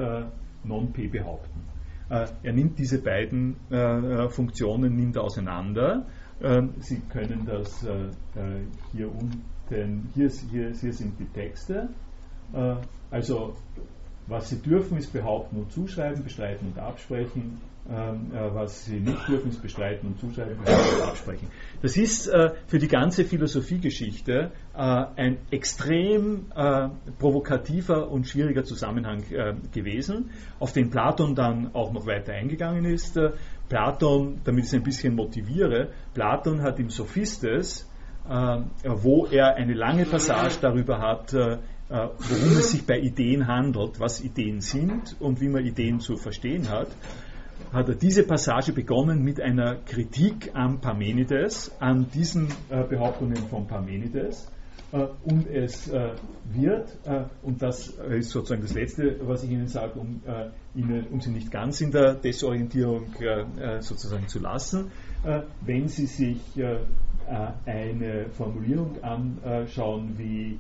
[0.63, 1.59] Non-P behaupten.
[2.07, 3.57] Er nimmt diese beiden
[4.29, 6.05] Funktionen nimmt auseinander.
[6.41, 7.85] Ähm, Sie können das
[8.91, 11.89] hier unten, hier, hier, hier sind die Texte.
[13.09, 13.55] Also
[14.27, 17.59] was Sie dürfen, ist behaupten und zuschreiben, bestreiten und absprechen.
[17.89, 21.49] Ähm, äh, was sie nicht dürfen, ist bestreiten und zuschreiben und absprechen.
[21.81, 26.45] Das ist äh, für die ganze Philosophiegeschichte äh, ein extrem
[27.19, 29.23] provokativer und schwieriger Zusammenhang
[29.73, 33.19] gewesen, auf den Platon dann auch noch weiter eingegangen ist.
[33.69, 37.89] Platon, damit ich es ein bisschen motiviere, Platon hat im Sophistes,
[38.83, 44.61] wo er eine lange Passage darüber hat, worum es sich bei Ideen handelt, was Ideen
[44.61, 46.87] sind und wie man Ideen zu verstehen hat,
[47.71, 53.67] hat er diese Passage begonnen mit einer Kritik an Parmenides, an diesen äh, Behauptungen von
[53.67, 54.47] Parmenides.
[54.93, 56.11] Äh, und es äh,
[56.45, 60.21] wird, äh, und das ist sozusagen das Letzte, was ich Ihnen sage, um,
[60.75, 63.07] Ihnen, um Sie nicht ganz in der Desorientierung
[63.79, 64.91] sozusagen zu lassen,
[65.61, 66.39] wenn Sie sich
[67.65, 70.59] eine Formulierung anschauen wie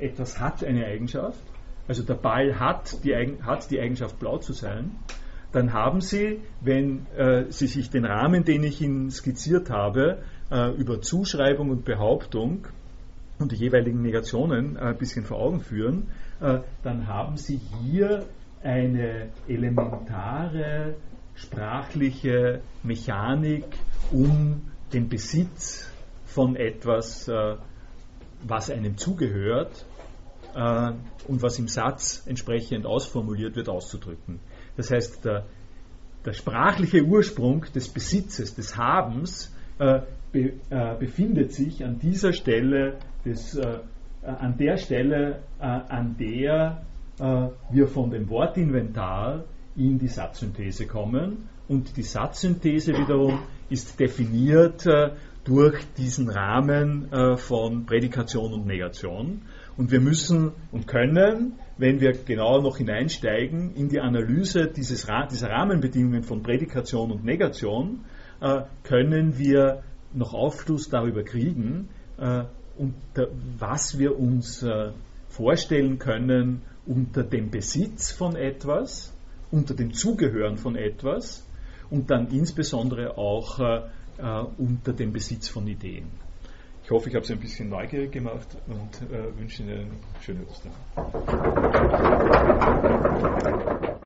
[0.00, 1.40] etwas hat eine Eigenschaft,
[1.88, 4.92] also der Ball hat die, hat die Eigenschaft blau zu sein,
[5.52, 10.70] dann haben Sie, wenn äh, Sie sich den Rahmen, den ich Ihnen skizziert habe, äh,
[10.74, 12.66] über Zuschreibung und Behauptung
[13.44, 16.08] und die jeweiligen Negationen äh, ein bisschen vor Augen führen,
[16.40, 18.24] äh, dann haben Sie hier
[18.62, 20.94] eine elementare
[21.34, 23.64] sprachliche Mechanik,
[24.10, 24.62] um
[24.94, 25.90] den Besitz
[26.24, 27.56] von etwas, äh,
[28.42, 29.86] was einem zugehört
[31.26, 34.38] und was im Satz entsprechend ausformuliert wird, auszudrücken.
[34.76, 35.46] Das heißt, der,
[36.24, 39.52] der sprachliche Ursprung des Besitzes, des Habens,
[40.34, 43.78] be, äh, befindet sich an dieser Stelle, des, äh,
[44.22, 46.82] an der Stelle, äh, an der
[47.20, 49.44] äh, wir von dem Wortinventar
[49.76, 51.48] in die Satzsynthese kommen.
[51.68, 53.40] Und die Satzsynthese wiederum
[53.70, 55.10] ist definiert äh,
[55.44, 59.42] durch diesen Rahmen von Prädikation und Negation.
[59.76, 65.50] Und wir müssen und können, wenn wir genauer noch hineinsteigen in die Analyse dieses, dieser
[65.50, 68.06] Rahmenbedingungen von Prädikation und Negation,
[68.40, 69.82] äh, können wir
[70.12, 71.88] noch Aufschluss darüber kriegen,
[72.18, 72.44] äh,
[72.76, 73.28] unter,
[73.58, 74.90] was wir uns äh,
[75.28, 79.12] vorstellen können unter dem Besitz von etwas,
[79.50, 81.46] unter dem Zugehören von etwas
[81.90, 83.82] und dann insbesondere auch äh,
[84.18, 86.08] äh, unter dem Besitz von Ideen.
[86.84, 89.90] Ich hoffe, ich habe Sie ein bisschen neugierig gemacht und äh, wünsche Ihnen
[90.20, 90.72] schöne Ostern.